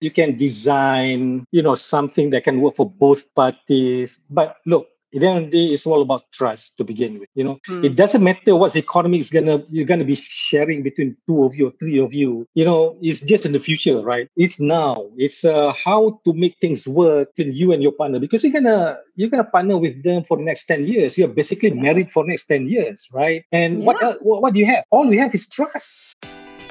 [0.00, 4.18] you can design, you know, something that can work for both parties.
[4.30, 7.28] But look, at the end of the day, it's all about trust to begin with.
[7.34, 7.84] You know, mm.
[7.84, 11.68] it doesn't matter what economy is gonna you're gonna be sharing between two of you
[11.68, 12.46] or three of you.
[12.54, 14.28] You know, it's just in the future, right?
[14.36, 15.08] It's now.
[15.16, 18.98] It's uh, how to make things work between you and your partner because you're gonna
[19.16, 21.18] you're gonna partner with them for the next ten years.
[21.18, 23.44] You're basically married for the next ten years, right?
[23.50, 23.86] And yeah.
[23.86, 24.84] what, uh, what what do you have?
[24.90, 26.14] All we have is trust.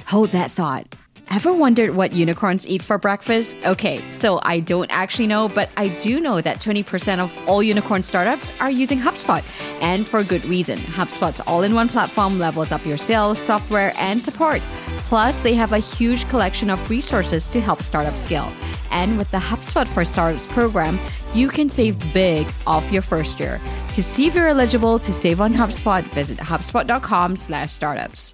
[0.08, 0.96] Hold that thought.
[1.32, 3.56] Ever wondered what unicorns eat for breakfast?
[3.64, 8.04] Okay, so I don't actually know, but I do know that 20% of all unicorn
[8.04, 9.44] startups are using HubSpot,
[9.80, 10.80] and for good reason.
[10.80, 14.60] HubSpot's all in one platform levels up your sales, software, and support.
[15.08, 18.52] Plus, they have a huge collection of resources to help startups scale.
[18.90, 20.98] And with the HubSpot for Startups program,
[21.36, 23.62] you can save big off your first year.
[23.94, 28.34] To see if you're eligible to save on HubSpot, visit hubspot.com/startups.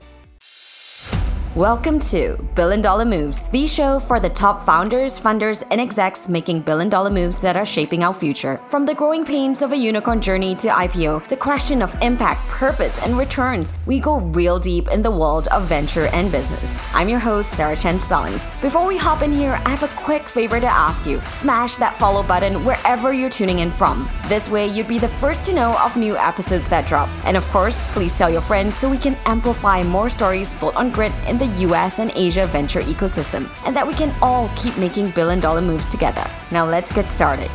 [1.55, 6.59] Welcome to Billion Dollar Moves, the show for the top founders, funders, and execs making
[6.59, 8.59] billion dollar moves that are shaping our future.
[8.67, 13.01] From the growing pains of a unicorn journey to IPO, the question of impact, purpose,
[13.03, 16.77] and returns, we go real deep in the world of venture and business.
[16.93, 18.49] I'm your host, Sarah Chen Spellings.
[18.61, 21.21] Before we hop in here, I have a quick favor to ask you.
[21.39, 24.09] Smash that follow button wherever you're tuning in from.
[24.27, 27.07] This way, you'd be the first to know of new episodes that drop.
[27.23, 30.91] And of course, please tell your friends so we can amplify more stories built on
[30.91, 34.77] grit in the the US and Asia venture ecosystem, and that we can all keep
[34.77, 36.25] making billion dollar moves together.
[36.51, 37.51] Now let's get started.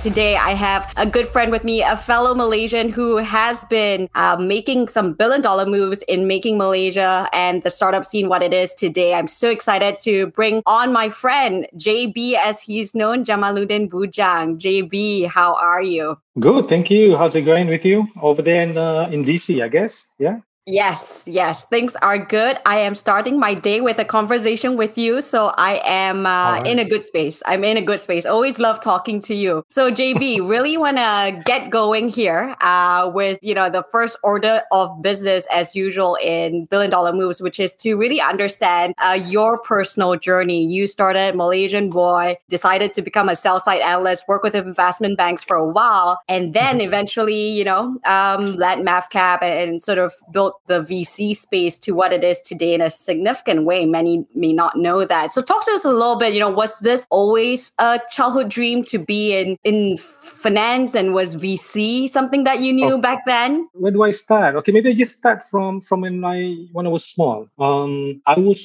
[0.00, 4.34] Today, I have a good friend with me, a fellow Malaysian who has been uh,
[4.40, 8.74] making some billion dollar moves in making Malaysia and the startup scene what it is
[8.74, 9.12] today.
[9.12, 14.58] I'm so excited to bring on my friend, JB, as he's known, Jamaluddin Bujang.
[14.58, 16.16] JB, how are you?
[16.38, 17.14] Good, thank you.
[17.18, 20.02] How's it going with you over there in, uh, in DC, I guess?
[20.18, 20.38] Yeah.
[20.70, 22.60] Yes, yes, things are good.
[22.64, 26.66] I am starting my day with a conversation with you, so I am uh, right.
[26.66, 27.42] in a good space.
[27.44, 28.24] I'm in a good space.
[28.24, 29.64] Always love talking to you.
[29.68, 34.62] So JB, really want to get going here uh, with you know the first order
[34.70, 39.58] of business as usual in billion dollar moves, which is to really understand uh, your
[39.58, 40.64] personal journey.
[40.64, 45.42] You started Malaysian boy, decided to become a sell side analyst, work with investment banks
[45.42, 50.59] for a while, and then eventually you know um, led MAVCAP and sort of built
[50.66, 53.86] the VC space to what it is today in a significant way.
[53.86, 55.32] Many may not know that.
[55.32, 58.84] So talk to us a little bit, you know, was this always a childhood dream
[58.84, 62.98] to be in in finance and was VC something that you knew oh.
[62.98, 63.68] back then?
[63.74, 64.54] Where do I start?
[64.56, 67.48] Okay, maybe I just start from from when I when I was small.
[67.58, 68.60] Um I was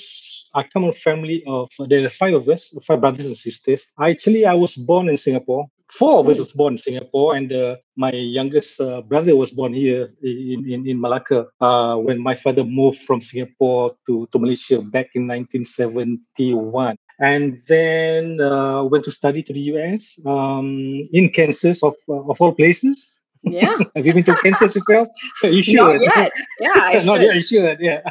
[0.55, 3.83] I come from a family of there are five of us, five brothers and sisters.
[3.99, 5.67] Actually, I was born in Singapore
[5.97, 9.73] four of us was born in Singapore, and uh, my youngest uh, brother was born
[9.73, 14.79] here in, in, in Malacca uh, when my father moved from Singapore to, to Malaysia
[14.81, 16.97] back in 1971.
[17.19, 22.37] And then uh, went to study to the US um, in Kansas, of, uh, of
[22.39, 23.15] all places.
[23.43, 23.77] Yeah.
[23.95, 25.07] Have you been to Kansas yourself?
[25.43, 25.75] you should.
[25.75, 26.31] Not yet.
[26.59, 26.99] Yeah.
[27.03, 27.35] Not yet.
[27.35, 27.77] You should.
[27.79, 28.01] Yeah.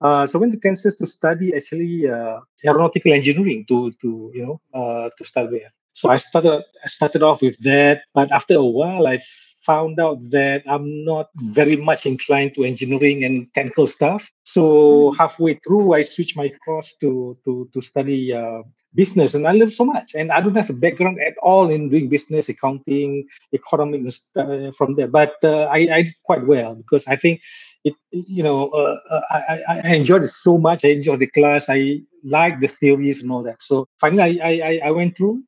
[0.00, 4.60] Uh, so went to Kansas to study actually uh, aeronautical engineering to to you know
[4.72, 5.62] uh, to start with.
[5.94, 9.22] So I started I started off with that, but after a while I
[9.64, 14.22] found out that I'm not very much inclined to engineering and technical stuff.
[14.44, 15.16] So mm.
[15.16, 18.62] halfway through, I switched my course to to to study uh,
[18.94, 20.14] business, and I learned so much.
[20.14, 24.96] And I don't have a background at all in doing business, accounting, economics uh, from
[24.96, 25.08] there.
[25.08, 27.40] But uh, I, I did quite well because I think
[27.84, 27.94] it.
[28.10, 30.84] You know, uh, uh, I, I enjoyed it so much.
[30.84, 31.64] I enjoyed the class.
[31.68, 33.62] I liked the theories and all that.
[33.62, 35.42] So finally, I I, I went through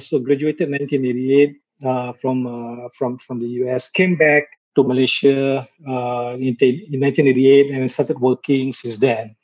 [0.00, 3.88] so graduated in 1988 uh, from uh, from from the US.
[3.90, 4.44] Came back
[4.76, 5.66] to Malaysia
[6.38, 9.34] in, in 1988 and started working since then.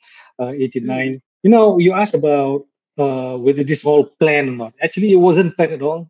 [0.41, 0.81] 89.
[0.81, 1.21] Mm.
[1.43, 2.65] You know, you asked about
[2.95, 4.73] whether this all planned or not.
[4.81, 6.09] Actually, it wasn't planned at all.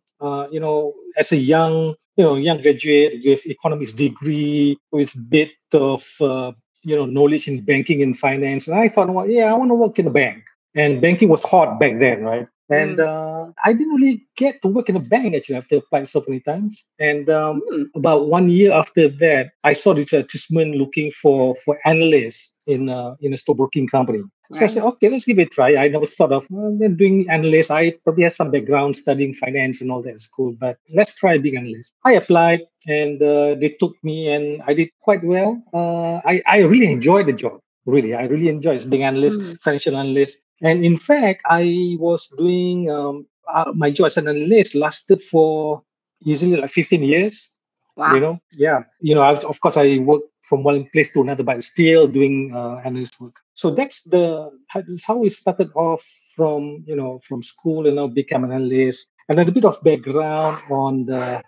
[0.50, 6.02] you know, as a young you know young graduate with economics degree with bit of
[6.20, 6.52] uh,
[6.82, 9.74] you know knowledge in banking and finance and i thought well yeah i want to
[9.74, 10.44] work in a bank
[10.74, 13.06] and banking was hot back then right and mm.
[13.06, 16.40] uh, I didn't really get to work in a bank actually after applying so many
[16.40, 16.82] times.
[16.98, 17.84] And um, mm.
[17.94, 23.14] about one year after that, I saw this advertisement looking for for analysts in uh,
[23.20, 24.22] in a stockbroking company.
[24.50, 24.58] Right.
[24.58, 25.76] So I said, okay, let's give it a try.
[25.76, 27.70] I never thought of well, doing analyst.
[27.70, 31.38] I probably have some background studying finance and all that at school, but let's try
[31.38, 31.92] being analyst.
[32.04, 35.62] I applied and uh, they took me and I did quite well.
[35.72, 37.60] Uh, I, I really enjoyed the job.
[37.86, 39.58] Really, I really enjoy being analyst, mm.
[39.60, 40.36] financial analyst.
[40.62, 45.82] And in fact, I was doing um, uh, my job as an analyst lasted for
[46.24, 47.48] easily like 15 years.
[47.96, 48.14] Wow.
[48.14, 48.84] You know, yeah.
[49.00, 52.52] You know, I, of course, I worked from one place to another, but still doing
[52.54, 53.34] uh, analyst work.
[53.54, 56.02] So that's the that's how we started off
[56.34, 59.82] from you know from school and now become an analyst, and then a bit of
[59.82, 61.42] background on the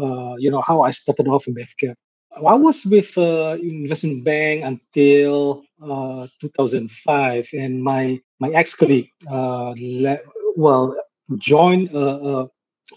[0.00, 1.94] uh, you know how I started off in MAVCAP.
[2.36, 9.74] I was with uh, investment bank until uh, 2005, and my my ex colleague, uh,
[9.76, 10.20] le-
[10.56, 10.94] well,
[11.38, 12.48] joined a, a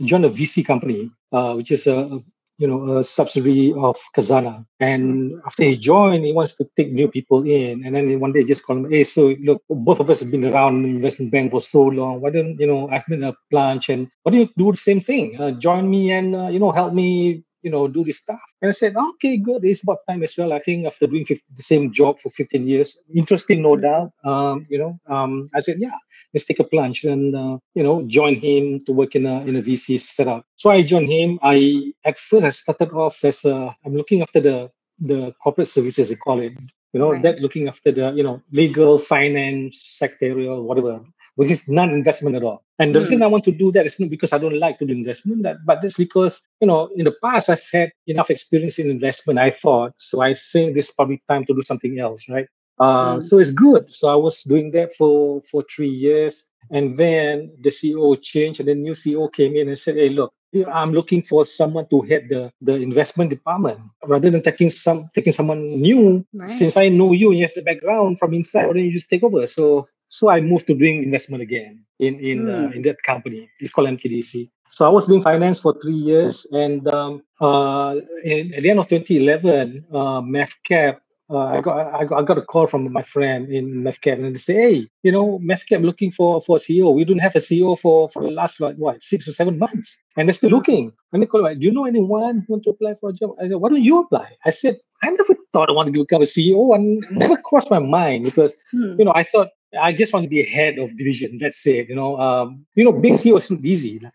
[0.06, 2.20] joined a VC company, uh, which is a
[2.60, 4.64] you know a subsidiary of Khazanah.
[4.80, 7.84] And after he joined, he wants to take new people in.
[7.86, 10.30] And then one day, he just called me, hey, so look, both of us have
[10.30, 12.22] been around investment bank for so long.
[12.22, 15.02] Why don't you know I've been a plunge, and why don't you do the same
[15.02, 15.40] thing?
[15.42, 18.40] Uh, join me and uh, you know help me you know, do this stuff.
[18.62, 19.64] And I said, okay, good.
[19.64, 20.54] It's about time as well.
[20.54, 24.12] I think after doing 50, the same job for 15 years, interesting, no doubt.
[24.26, 25.98] Um, you know, um, I said, yeah,
[26.34, 29.56] let's take a plunge and, uh, you know, join him to work in a, in
[29.56, 30.46] a VC setup.
[30.56, 31.40] So I joined him.
[31.42, 36.10] I, at first, I started off as, a, I'm looking after the, the corporate services,
[36.10, 36.54] they call it.
[36.94, 37.24] You know, right.
[37.24, 41.00] that looking after the, you know, legal, finance, sectorial, whatever
[41.36, 42.64] which is non-investment at all.
[42.80, 43.04] And the mm.
[43.04, 45.44] reason I want to do that is not because I don't like to do investment,
[45.44, 49.40] that, but that's because, you know, in the past I've had enough experience in investment,
[49.40, 49.94] I thought.
[49.98, 52.48] So I think this is probably time to do something else, right?
[52.80, 53.24] Uh, mm.
[53.24, 53.90] So it's good.
[53.90, 56.44] So I was doing that for, for three years.
[56.70, 60.34] And then the CEO changed and the new CEO came in and said, hey, look,
[60.72, 65.32] I'm looking for someone to head the, the investment department rather than taking some taking
[65.32, 66.26] someone new.
[66.34, 66.58] Right.
[66.58, 69.10] Since I know you and you have the background from inside, why don't you just
[69.10, 69.48] take over?
[69.48, 72.52] So so I moved to doing investment again in in mm.
[72.52, 73.50] uh, in that company.
[73.60, 74.50] It's called MTDC.
[74.70, 78.80] So I was doing finance for three years, and um, uh, in, at the end
[78.80, 80.98] of 2011, uh, MAVCAP.
[81.30, 84.36] Uh, I got I got I got a call from my friend in MAVCAP, and
[84.36, 86.94] they say, "Hey, you know, MAVCAP looking for for a CEO.
[86.94, 89.96] We don't have a CEO for for the last like what six or seven months,
[90.18, 90.58] and they're still hmm.
[90.58, 93.14] looking." And they call me, "Do you know anyone who want to apply for a
[93.14, 96.02] job?" I said, "Why don't you apply?" I said, "I never thought I wanted to
[96.02, 99.00] become a CEO, and never crossed my mind because hmm.
[99.00, 99.48] you know I thought
[99.80, 101.38] I just want to be head of division.
[101.40, 101.90] That's it.
[101.90, 104.00] You know, um, you know, big CEO is not easy.
[104.00, 104.14] Like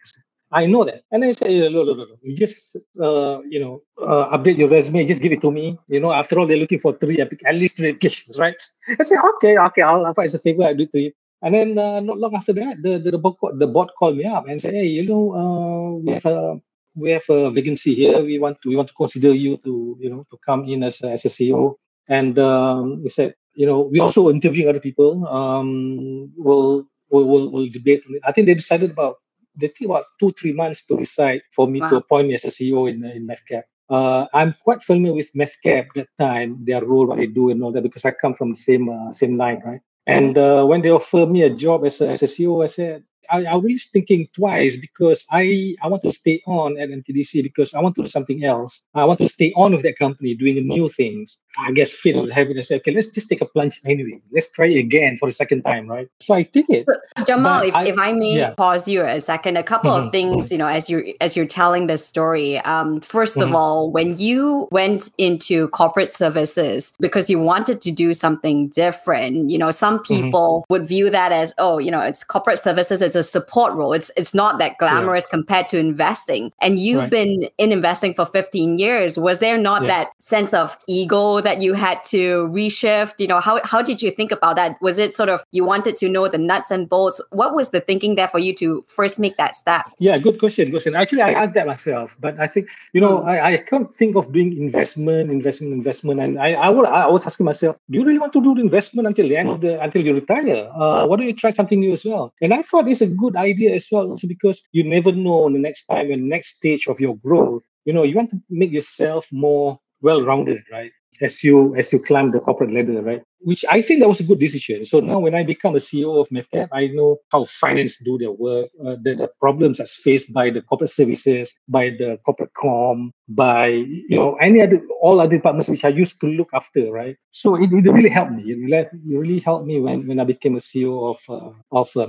[0.52, 1.02] I I know that.
[1.10, 2.16] And I said, no, no, no, no.
[2.22, 5.04] You just, uh, you know, uh, update your resume.
[5.04, 5.76] Just give it to me.
[5.88, 8.56] You know, after all, they're looking for three, at least three applications, right?
[9.00, 11.12] I say, okay, okay, I'll, it's a favor, I'll do it to you.
[11.42, 14.24] And then uh, not long after that, the the, the, board, the board called me
[14.24, 16.60] up and said, hey, you know, uh, we have a
[16.94, 18.24] we have a vacancy here.
[18.24, 21.02] We want to we want to consider you to you know to come in as
[21.02, 21.74] a, as a CEO.
[22.08, 25.26] And um, he said, you know, we also interviewing other people.
[25.26, 28.02] Um, we'll, we'll, we'll, we'll debate.
[28.24, 29.16] I think they decided about,
[29.58, 31.90] they take about two, three months to decide for me wow.
[31.90, 33.62] to appoint me as a CEO in, in MAVCAP.
[33.88, 37.72] Uh, I'm quite familiar with MAVCAP that time, their role, what they do and all
[37.72, 39.80] that, because I come from the same uh, same line, right?
[40.06, 43.04] And uh, when they offered me a job as a, as a CEO, I said,
[43.30, 47.74] I, I was thinking twice because I, I want to stay on at MTDC because
[47.74, 48.80] I want to do something else.
[48.94, 51.38] I want to stay on with that company doing new things.
[51.58, 54.20] I guess Phil was having to say, okay, let's just take a plunge anyway.
[54.32, 56.08] Let's try again for the second time, right?
[56.20, 56.86] So I did it.
[56.86, 58.50] So, Jamal, if, I, if I may yeah.
[58.50, 60.06] pause you a second, a couple mm-hmm.
[60.06, 62.58] of things, you know, as you're as you're telling this story.
[62.60, 63.42] Um, 1st mm-hmm.
[63.42, 69.50] of all, when you went into corporate services because you wanted to do something different,
[69.50, 70.24] you know, some mm-hmm.
[70.24, 70.72] people mm-hmm.
[70.72, 73.92] would view that as, oh, you know, it's corporate services, it's a support role.
[73.92, 75.30] It's it's not that glamorous yeah.
[75.30, 76.52] compared to investing.
[76.60, 77.10] And you've right.
[77.10, 79.18] been in investing for 15 years.
[79.18, 79.88] Was there not yeah.
[79.88, 83.14] that sense of ego that you had to reshift?
[83.18, 84.76] You know, how how did you think about that?
[84.80, 87.20] Was it sort of you wanted to know the nuts and bolts?
[87.30, 89.86] What was the thinking there for you to first make that step?
[89.98, 90.66] Yeah, good question.
[90.66, 90.94] Good question.
[90.94, 93.28] Actually, I asked that myself, but I think you know mm.
[93.28, 97.24] I, I can't think of doing investment, investment, investment, and I I, would, I was
[97.26, 99.80] asking myself, do you really want to do the investment until the end of the
[99.80, 100.68] until you retire?
[100.74, 102.32] Uh, why don't you try something new as well?
[102.40, 105.58] And I thought it's a good idea as well, also because you never know the
[105.58, 107.62] next time and next stage of your growth.
[107.84, 110.92] You know, you want to make yourself more well-rounded, right?
[111.20, 113.22] as you as you climb the corporate ladder, right?
[113.40, 114.84] Which I think that was a good decision.
[114.84, 118.32] So now when I become a CEO of MAVCAP, I know how finance do their
[118.32, 123.12] work, uh, the, the problems that's faced by the corporate services, by the corporate com,
[123.28, 127.16] by you know any other all other departments which I used to look after, right?
[127.30, 128.42] So it, it really helped me.
[128.52, 132.06] It really, helped me when, when I became a CEO of uh, of uh.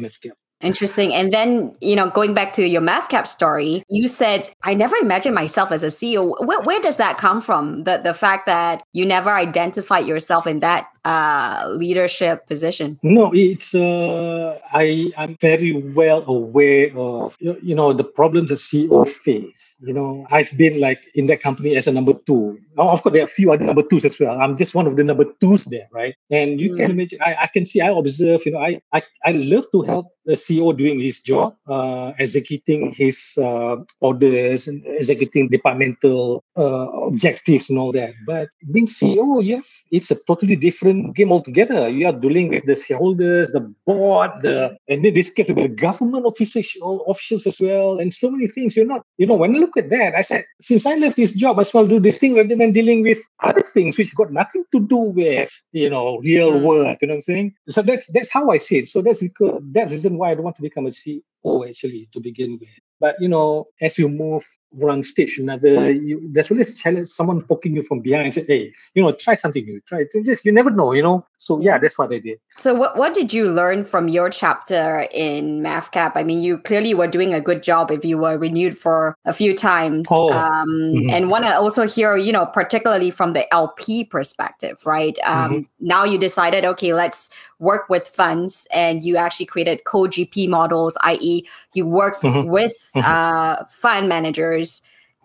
[0.61, 1.13] Interesting.
[1.13, 5.35] And then, you know, going back to your MAVCAP story, you said, I never imagined
[5.35, 6.33] myself as a CEO.
[6.43, 7.83] Where, where does that come from?
[7.83, 12.99] The, the fact that you never identified yourself in that uh, leadership position?
[13.01, 19.07] No, it's uh, I I'm very well aware of you know the problems a CEO
[19.23, 19.75] face.
[19.79, 22.57] You know, I've been like in that company as a number two.
[22.75, 24.35] Now, of course, there are a few other number twos as well.
[24.41, 26.15] I'm just one of the number twos there, right?
[26.29, 26.77] And you mm.
[26.77, 27.19] can imagine.
[27.21, 27.79] I, I can see.
[27.79, 28.45] I observe.
[28.45, 32.91] You know, I I, I love to help the CEO doing his job, uh, executing
[32.91, 38.13] his uh, orders and executing departmental uh, objectives and all that.
[38.25, 41.89] But being CEO, yeah, it's a totally different different game altogether.
[41.89, 45.67] You are dealing with the shareholders, the board, the and then this case with the
[45.67, 48.75] government officials, officials as well, and so many things.
[48.75, 51.31] You're not, you know, when I look at that, I said, since I left this
[51.31, 54.31] job, I as well do this thing rather than dealing with other things which got
[54.31, 56.63] nothing to do with, you know, real mm.
[56.63, 56.99] work.
[57.01, 57.55] You know what I'm saying?
[57.69, 58.87] So that's that's how I see it.
[58.87, 62.09] So that's because that's the reason why I don't want to become a CEO actually
[62.13, 62.69] to begin with.
[62.99, 67.75] But you know, as you move one stage another, you, there's always challenge someone poking
[67.75, 69.79] you from behind and say, "Hey, you know, try something new.
[69.87, 70.25] Try it.
[70.25, 72.39] Just you never know, you know." So yeah, that's what I did.
[72.57, 76.93] So what what did you learn from your chapter in MAVCAP I mean, you clearly
[76.93, 80.07] were doing a good job if you were renewed for a few times.
[80.11, 80.31] Oh.
[80.31, 81.09] Um, mm-hmm.
[81.11, 85.17] And want to also hear, you know, particularly from the LP perspective, right?
[85.23, 85.61] Um, mm-hmm.
[85.79, 91.47] Now you decided, okay, let's work with funds, and you actually created co-GP models, i.e.,
[91.73, 92.49] you worked mm-hmm.
[92.49, 93.05] with mm-hmm.
[93.05, 94.56] uh, fund managers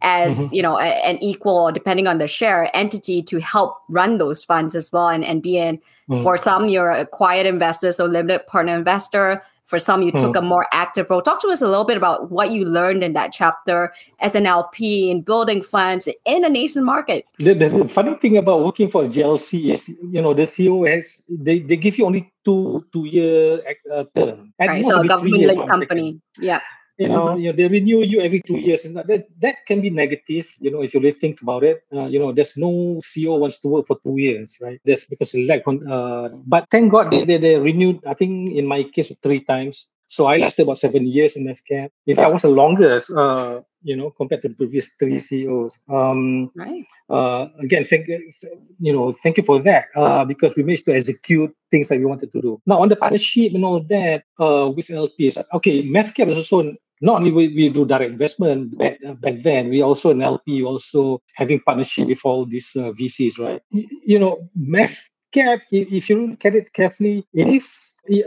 [0.03, 0.55] as mm-hmm.
[0.55, 4.75] you know a, an equal depending on the share entity to help run those funds
[4.75, 5.81] as well and, and be in.
[6.11, 6.23] Mm.
[6.23, 9.41] for some you're a quiet investor so limited partner investor.
[9.65, 10.21] For some you mm.
[10.21, 11.23] took a more active role.
[11.23, 14.45] Talk to us a little bit about what you learned in that chapter as an
[14.45, 17.25] lp in building funds in a nascent market.
[17.39, 21.61] The, the funny thing about working for glc is you know the ceo has they,
[21.61, 23.63] they give you only two two year
[23.95, 24.53] uh, term.
[24.61, 26.21] Right, so a government linked company.
[26.39, 26.61] Yeah
[26.99, 29.91] you know, you know, they renew you every two years, and that that can be
[29.91, 30.47] negative.
[30.59, 33.61] You know, if you really think about it, uh, you know, there's no CEO wants
[33.61, 34.81] to work for two years, right?
[34.85, 38.01] That's because like, uh, but thank God they, they they renewed.
[38.07, 39.87] I think in my case three times.
[40.13, 41.89] So I lasted about seven years in MAVCAP.
[42.05, 45.79] If I was the longest, uh, you know, compared to the previous three CEOs.
[45.89, 46.85] Um, right.
[47.09, 48.31] Uh, again, thank you
[48.79, 52.05] You know, thank you for that uh, because we managed to execute things that we
[52.05, 52.61] wanted to do.
[52.67, 57.17] Now on the partnership and all that uh, with LPs, okay, MAVCAP is also not
[57.17, 61.23] only we, we do direct investment back, uh, back then, we also an LP also
[61.37, 63.63] having partnership with all these uh, VCs, right?
[63.71, 67.65] You, you know, MAVCAP, if you look at it carefully, it is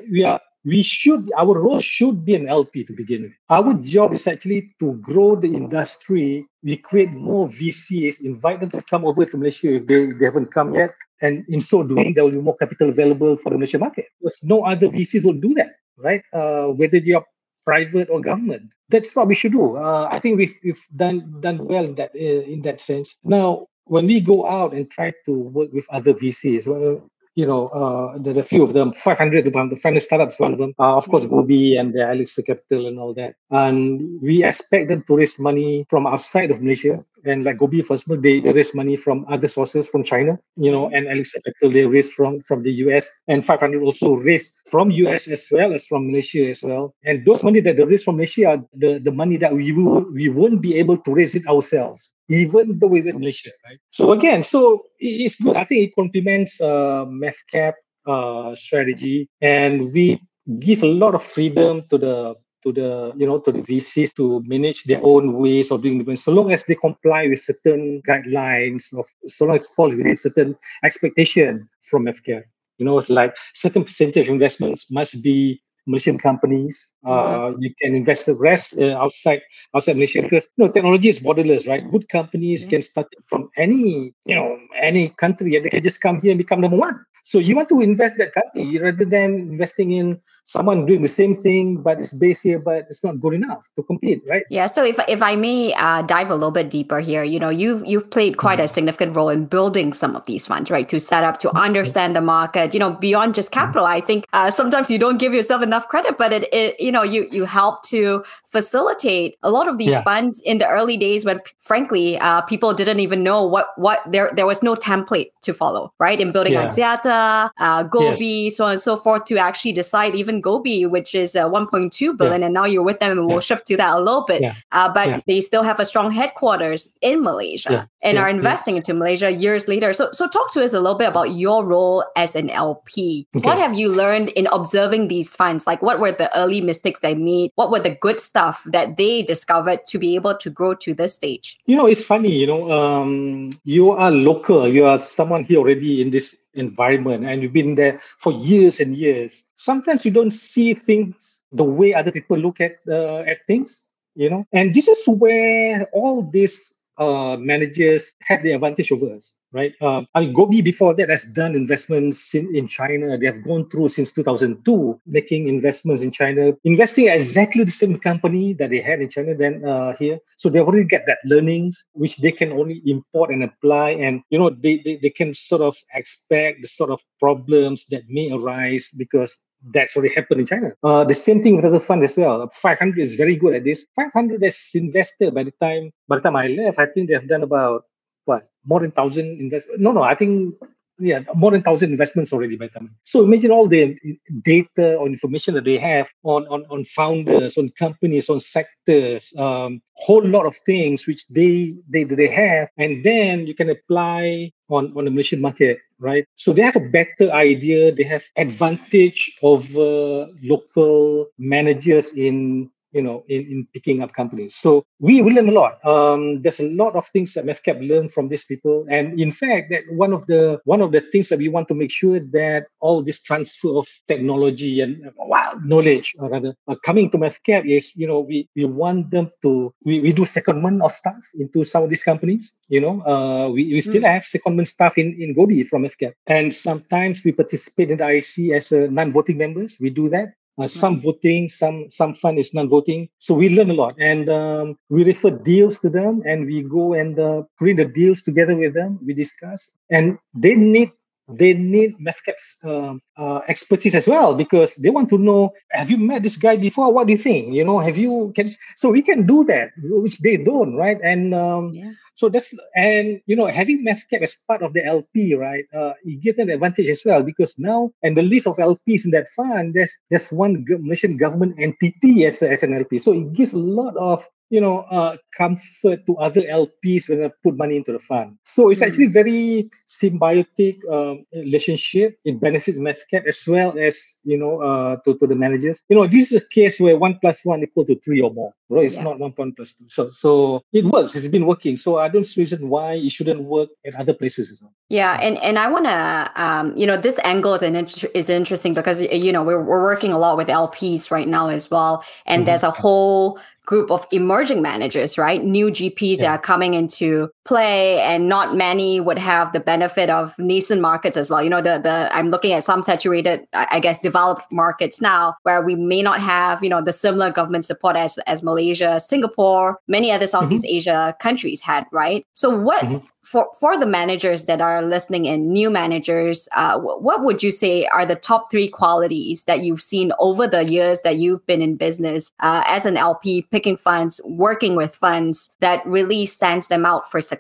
[0.10, 3.34] we are we should our role should be an LP to begin with.
[3.50, 6.46] Our job is actually to grow the industry.
[6.64, 10.52] We create more VCs, invite them to come over to Malaysia if they, they haven't
[10.52, 10.96] come yet.
[11.22, 14.06] And in so doing, there will be more capital available for the Malaysian market.
[14.20, 16.22] Because no other VCs will do that, right?
[16.34, 17.24] Uh, whether you're
[17.66, 18.74] private or government.
[18.90, 19.76] That's what we should do.
[19.78, 23.16] Uh, I think we've, we've done done well in that uh, in that sense.
[23.24, 27.68] Now, when we go out and try to work with other VCs, well, you know,
[27.68, 30.60] uh, there are a few of them, 500 of them, the finance startups, one of
[30.60, 33.36] them, uh, of course, Gobi and the Elixir Capital and all that.
[33.52, 37.04] And we expect them to raise money from outside of Malaysia.
[37.26, 41.08] And like Gobi, example, they, raise money from other sources from China, you know, and
[41.08, 43.06] Elixir Capital, they raise from, from the US.
[43.28, 46.94] And 500 also raised from US as well as from Malaysia as well.
[47.04, 50.06] And those money that they raise from Malaysia are the, the money that we will,
[50.14, 53.80] we won't be able to raise it ourselves, even though we're in Malaysia, right?
[53.90, 55.56] So again, so it's good.
[55.58, 57.74] I think it complements uh, MAVCAP
[58.08, 60.22] uh, strategy, and we
[60.60, 64.42] give a lot of freedom to the to the you know to the VCs to
[64.46, 68.84] manage their own ways of doing business, so long as they comply with certain guidelines
[68.98, 72.44] of so long as it falls within certain expectation from MAVCAP.
[72.78, 76.78] You know, it's like certain percentage of investments must be Malaysian companies.
[77.06, 77.56] Mm-hmm.
[77.56, 79.42] Uh, you can invest the rest uh, outside
[79.76, 81.90] outside Malaysia because you know technology is borderless, right?
[81.90, 82.70] Good companies mm-hmm.
[82.72, 86.38] can start from any you know any country and they can just come here and
[86.38, 87.00] become number one.
[87.24, 91.42] So you want to invest that country rather than investing in someone doing the same
[91.42, 94.84] thing but it's based here but it's not good enough to compete right yeah so
[94.86, 98.08] if, if i may uh, dive a little bit deeper here you know you've you've
[98.12, 98.66] played quite mm-hmm.
[98.66, 102.16] a significant role in building some of these funds right to set up to understand
[102.16, 103.66] the market you know beyond just mm-hmm.
[103.66, 106.92] capital i think uh, sometimes you don't give yourself enough credit but it, it you
[106.92, 110.04] know you you help to facilitate a lot of these yeah.
[110.04, 114.30] funds in the early days when frankly uh, people didn't even know what what there
[114.36, 116.68] there was no template to follow right in building yeah.
[116.68, 118.58] Axiata, uh, Gobi yes.
[118.58, 122.18] so on and so forth to actually decide even even Gobi, which is uh, 1.2
[122.18, 122.46] billion, yeah.
[122.46, 124.44] and now you're with them, and we'll shift to that a little bit.
[124.72, 129.32] Uh, but they still have a strong headquarters in Malaysia and are investing into Malaysia
[129.32, 129.94] years later.
[129.94, 133.28] So, so talk to us a little bit about your role as an LP.
[133.36, 133.48] Okay.
[133.48, 135.66] What have you learned in observing these funds?
[135.66, 137.52] Like, what were the early mistakes they made?
[137.56, 141.16] What were the good stuff that they discovered to be able to grow to this
[141.16, 141.58] stage?
[141.66, 142.32] You know, it's funny.
[142.32, 144.68] You know, um, you are local.
[144.72, 148.96] You are someone here already in this environment and you've been there for years and
[148.96, 153.86] years sometimes you don't see things the way other people look at uh, at things
[154.16, 154.48] you know?
[154.52, 159.74] And this is where all this uh, managers have the advantage over us, right?
[159.82, 163.18] Um, I mean, Gobi before that has done investments in, in China.
[163.18, 168.54] They have gone through since 2002, making investments in China, investing exactly the same company
[168.54, 170.20] that they had in China then uh, here.
[170.38, 173.92] So they already get that learnings, which they can only import and apply.
[173.92, 178.04] And, you know, they, they, they can sort of expect the sort of problems that
[178.10, 179.34] may arise because
[179.74, 180.72] that's already happened in China.
[180.84, 182.52] Uh, the same thing with other funds as well.
[182.62, 183.84] 500 is very good at this.
[183.96, 186.80] 500 has invested by the time by the time I left.
[186.80, 187.86] I think they have done about
[188.26, 189.68] what more than thousand invest.
[189.78, 190.56] No, no, I think
[191.00, 192.96] yeah, more than thousand investments already by the time.
[193.04, 193.96] So imagine all the
[194.44, 199.82] data or information that they have on on, on founders, on companies, on sectors, um,
[199.96, 204.94] whole lot of things which they they they have, and then you can apply on
[204.98, 206.26] on the Malaysian market, right?
[206.36, 207.94] So they have a better idea.
[207.94, 214.56] They have advantage over local managers in you know, in, in picking up companies.
[214.56, 215.86] So we, we learn a lot.
[215.86, 218.86] Um, there's a lot of things that MAVCAP learn from these people.
[218.90, 221.74] And in fact, that one of the one of the things that we want to
[221.74, 227.12] make sure that all this transfer of technology and wow, knowledge or rather uh, coming
[227.12, 230.94] to MAVCAP is, you know, we, we want them to we, we do secondment of
[230.94, 232.50] staff into some of these companies.
[232.70, 234.14] You know, uh, we, we still mm.
[234.14, 236.14] have secondment staff in, in Gobi from MAVCAP.
[236.28, 239.76] And sometimes we participate in the IC as a non-voting members.
[239.82, 240.30] We do that.
[240.58, 243.10] Uh, some voting, some some fund is non-voting.
[243.20, 246.94] So we learn a lot, and um, we refer deals to them, and we go
[246.94, 249.00] and uh, the deals together with them.
[249.06, 250.92] We discuss, and they need
[251.28, 255.98] they need MAVCAP's uh, uh, expertise as well because they want to know have you
[255.98, 259.02] met this guy before what do you think you know have you can so we
[259.02, 261.92] can do that which they don't right and um, yeah.
[262.16, 266.22] So that's and you know having MAVCAP as part of the LP right uh, it
[266.22, 269.74] gives an advantage as well because now and the list of LPs in that fund
[269.74, 273.96] there's there's one Malaysian government entity as, as an LP so it gives a lot
[273.98, 278.38] of you know, uh, comfort to other LPs when they put money into the fund.
[278.46, 278.88] So it's mm.
[278.88, 282.18] actually very symbiotic um, relationship.
[282.24, 285.82] It benefits MAVCAP as well as, you know, uh, to, to the managers.
[285.90, 288.54] You know, this is a case where one plus one equal to three or more.
[288.70, 288.86] Right?
[288.86, 289.04] It's yeah.
[289.04, 289.86] not one point plus two.
[289.88, 291.14] So, so it works.
[291.16, 291.76] It's been working.
[291.76, 294.74] So I don't see reason why it shouldn't work at other places as well.
[294.90, 297.76] Yeah, and and I want to, um, you know, this angle is an
[298.14, 301.72] is interesting because you know we're we're working a lot with LPs right now as
[301.72, 302.46] well, and mm-hmm.
[302.46, 305.44] there's a whole group of emerging managers, right?
[305.44, 306.24] New GPs yeah.
[306.24, 311.16] that are coming into play, and not many would have the benefit of nascent markets
[311.16, 311.42] as well.
[311.44, 315.62] You know, the the I'm looking at some saturated, I guess, developed markets now where
[315.62, 320.12] we may not have, you know, the similar government support as as Malaysia, Singapore, many
[320.12, 320.76] other Southeast mm-hmm.
[320.76, 322.26] Asia countries had, right?
[322.34, 327.24] So what mm-hmm for for the managers that are listening in, new managers, uh, what
[327.24, 331.18] would you say are the top three qualities that you've seen over the years that
[331.18, 336.26] you've been in business uh, as an LP, picking funds, working with funds that really
[336.26, 337.35] stands them out for success?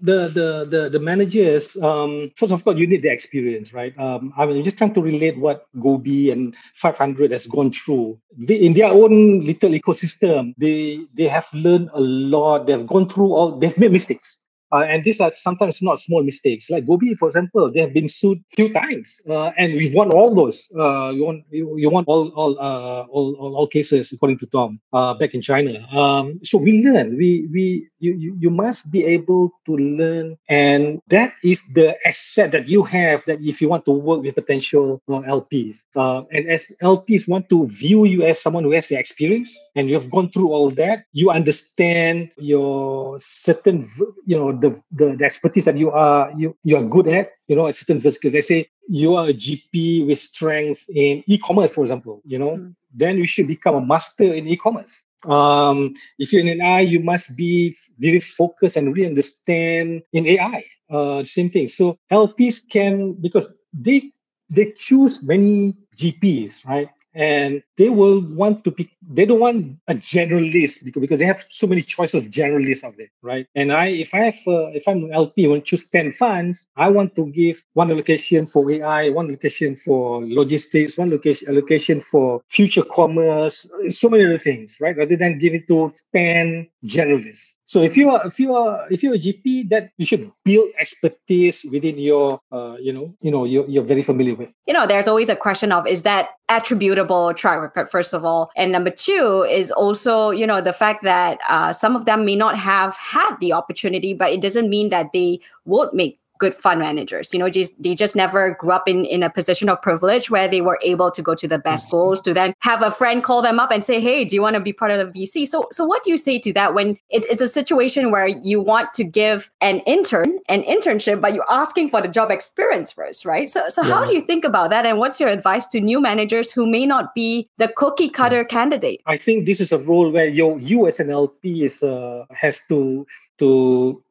[0.00, 3.96] The the the, the managers um, first of all you need the experience right?
[3.98, 8.18] Um, i'm just trying to relate what gobi and 500 has gone through.
[8.36, 12.66] They, in their own little ecosystem they they have learned a lot.
[12.66, 14.41] They've gone through all they've made mistakes
[14.72, 16.70] uh, and these are sometimes not small mistakes.
[16.70, 20.34] Like Gobi, for example, they have been sued few times, uh, and we've won all
[20.34, 20.64] those.
[20.74, 24.46] Uh, you won, you, you won all all, uh, all, all all cases according to
[24.46, 25.86] Tom uh, back in China.
[25.96, 27.16] Um, so we learn.
[27.18, 32.52] We we you, you you must be able to learn, and that is the asset
[32.52, 33.20] that you have.
[33.26, 37.66] That if you want to work with potential uh, LPs, and as LPs want to
[37.68, 41.04] view you as someone who has the experience, and you have gone through all that,
[41.12, 43.90] you understand your certain
[44.26, 47.56] you know the, the, the expertise that you are you, you are good at, you
[47.56, 48.30] know, a certain vertical.
[48.30, 52.74] They say you are a GP with strength in e-commerce, for example, you know, mm.
[52.94, 55.02] then you should become a master in e-commerce.
[55.24, 60.64] Um, if you're in AI, you must be very focused and really understand in AI.
[60.90, 61.68] Uh, same thing.
[61.68, 64.12] So LPs can because they
[64.50, 66.88] they choose many GPs, right?
[67.14, 71.44] And they will want to pick they don't want a generalist because, because they have
[71.50, 73.46] so many choices of generalists out there right?
[73.54, 76.12] And i if i have uh, if i'm an lp I want to choose 10
[76.12, 81.48] funds i want to give one allocation for ai one allocation for logistics one location
[81.48, 84.96] allocation for future commerce so many other things right?
[84.96, 89.02] Rather than give it to 10 generalists so if you are if you are if
[89.02, 93.46] you're a GP, that you should build expertise within your uh, you know you know
[93.46, 94.50] you're, you're very familiar with.
[94.66, 98.50] You know, there's always a question of is that attributable track record first of all,
[98.56, 102.36] and number two is also you know the fact that uh, some of them may
[102.36, 106.80] not have had the opportunity, but it doesn't mean that they won't make good fund
[106.80, 107.32] managers.
[107.32, 110.48] You know, just they just never grew up in in a position of privilege where
[110.48, 113.42] they were able to go to the best schools to then have a friend call
[113.42, 115.68] them up and say, "Hey, do you want to be part of the VC?" So,
[115.70, 118.92] so what do you say to that when it's it's a situation where you want
[118.98, 123.48] to give an intern an internship, but you're asking for the job experience first, right?
[123.48, 123.94] So, so yeah.
[123.94, 126.86] how do you think about that, and what's your advice to new managers who may
[126.86, 129.00] not be the cookie cutter candidate?
[129.06, 132.58] I think this is a role where you you as an LP is uh, has
[132.68, 133.06] to
[133.38, 134.02] to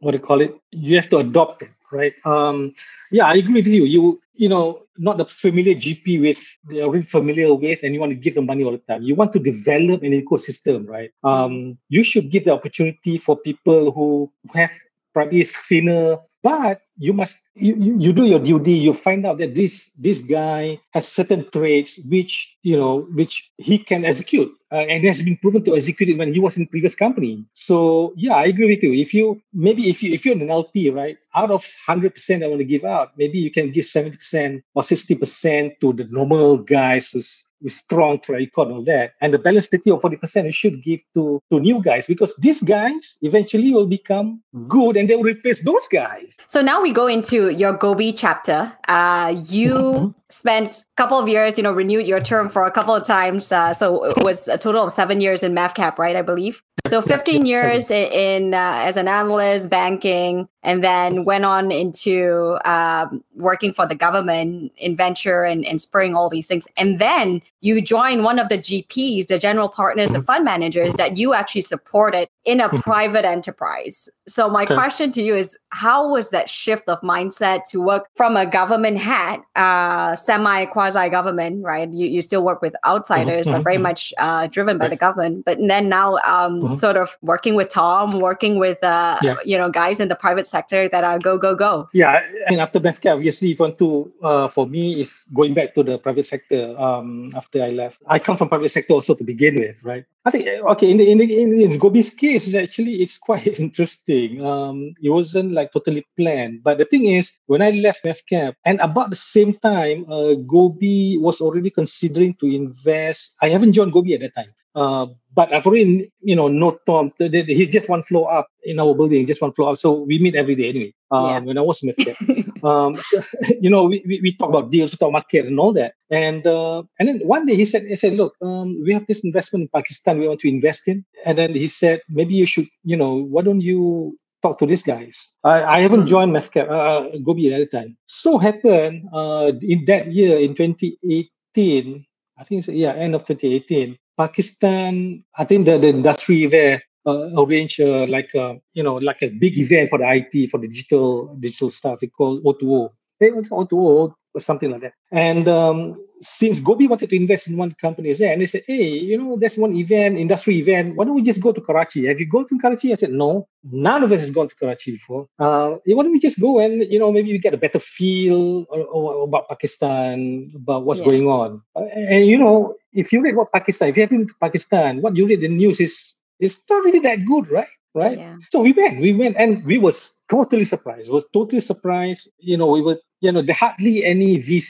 [0.00, 0.54] what do you call it?
[0.70, 2.14] You have to adopt it, right?
[2.24, 2.74] Um,
[3.10, 3.84] yeah, I agree with you.
[3.84, 8.16] You you know, not the familiar GP with they're familiar with, and you want to
[8.16, 9.02] give them money all the time.
[9.02, 11.10] You want to develop an ecosystem, right?
[11.24, 14.70] Um, you should give the opportunity for people who have
[15.12, 19.90] probably thinner but you must you, you do your duty you find out that this
[19.98, 25.22] this guy has certain traits which you know which he can execute uh, and has
[25.22, 27.44] been proven to execute it when he was in previous company.
[27.52, 28.92] So yeah i agree with you.
[28.92, 32.58] If you maybe if you if you're an lp right out of 100% i want
[32.58, 37.44] to give out maybe you can give 70% or 60% to the normal guys who's
[37.62, 39.12] with strong track record on that.
[39.20, 42.60] And the balance 30 or 40% you should give to, to new guys because these
[42.62, 46.36] guys eventually will become good and they will replace those guys.
[46.46, 48.72] So now we go into your Gobi chapter.
[48.86, 50.08] Uh, you mm-hmm.
[50.30, 53.50] Spent a couple of years, you know, renewed your term for a couple of times.
[53.50, 56.16] Uh, so it was a total of seven years in MAVCAP, right?
[56.16, 56.62] I believe.
[56.86, 62.58] So 15 years in, in uh, as an analyst, banking, and then went on into
[62.64, 66.66] um, working for the government in venture and, and spurring all these things.
[66.76, 71.16] And then you join one of the GPs, the general partners, the fund managers that
[71.16, 72.78] you actually supported in a mm-hmm.
[72.78, 74.08] private enterprise.
[74.26, 74.74] So my okay.
[74.74, 78.98] question to you is, how was that shift of mindset to work from a government
[78.98, 81.92] hat, uh, semi quasi government, right?
[81.92, 83.58] You, you still work with outsiders, mm-hmm.
[83.58, 83.82] but very mm-hmm.
[83.84, 85.44] much uh, driven by the government.
[85.44, 86.74] But then now, um, mm-hmm.
[86.74, 89.36] sort of working with Tom, working with uh, yeah.
[89.44, 91.88] you know guys in the private sector that are go go go.
[91.92, 95.74] Yeah, and after MAVCAP, obviously, if you want to, uh, for me, is going back
[95.74, 96.78] to the private sector.
[96.78, 100.04] Um, after I left, I come from private sector also to begin with, right?
[100.24, 104.44] I think okay in the in the in, in Gobi's case, actually it's quite interesting.
[104.44, 108.80] Um, it wasn't like totally planned, but the thing is, when I left MAVCAP, and
[108.80, 113.34] about the same time, uh, Gobi was already considering to invest.
[113.42, 114.54] I haven't joined Gobi at that time.
[114.78, 117.10] Uh, but I've already, you know, know Tom.
[117.18, 119.78] He's just one floor up in our building, just one floor up.
[119.78, 120.94] So we meet every day anyway.
[121.10, 121.38] Um, yeah.
[121.40, 121.98] When I was with
[122.64, 123.22] um, so,
[123.60, 125.94] you know, we, we, we, talk about deals, we talk market and all that.
[126.10, 129.20] And uh, and then one day he said, he said, look, um, we have this
[129.24, 131.04] investment in Pakistan we want to invest in.
[131.24, 134.82] And then he said, maybe you should, you know, why don't you talk to these
[134.82, 135.16] guys.
[135.44, 136.08] I, I haven't mm.
[136.08, 137.96] joined MAVCAP, uh, Gobi at the time.
[138.06, 142.04] So happened uh, in that year, in 2018,
[142.38, 147.30] I think, it's, yeah, end of 2018, Pakistan, I think the, the industry there uh,
[147.40, 150.68] arrange uh, like a, you know like a big event for the IT for the
[150.68, 152.02] digital digital stuff.
[152.02, 152.90] It called O2O.
[153.18, 154.94] Hey, what's O2O or something like that.
[155.12, 155.78] And um,
[156.20, 159.36] since Gobi wanted to invest in one company there, and they said, hey, you know,
[159.38, 160.96] there's one event, industry event.
[160.96, 162.06] Why don't we just go to Karachi?
[162.06, 162.92] Have you gone to Karachi?
[162.92, 163.48] I said, no,
[163.88, 165.22] none of us has gone to Karachi before.
[165.38, 168.64] Uh, why don't we just go and, you know, maybe we get a better feel
[168.70, 171.06] or, or about Pakistan, about what's yeah.
[171.06, 171.62] going on.
[171.76, 175.02] Uh, and, you know, if you read what Pakistan, if you have been to Pakistan,
[175.02, 175.94] what you read in the news is,
[176.40, 177.68] it's not really that good, right?
[177.94, 178.18] Right.
[178.18, 178.36] Yeah.
[178.52, 181.10] So we went, we went, and we was totally surprised.
[181.10, 182.28] Was totally surprised.
[182.38, 184.66] You know, we were, you know, there hardly any VC,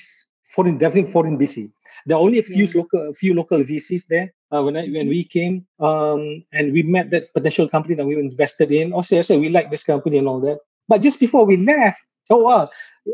[0.55, 1.71] foreign, definitely foreign VC.
[2.07, 2.73] There are only a few yeah.
[2.75, 4.33] local, a few local VCs there.
[4.51, 8.19] Uh, when I, when we came, um, and we met that potential company that we
[8.19, 8.95] invested in.
[8.95, 10.59] Also, I said we like this company and all that.
[10.89, 11.99] But just before we left,
[12.31, 12.71] oh wow,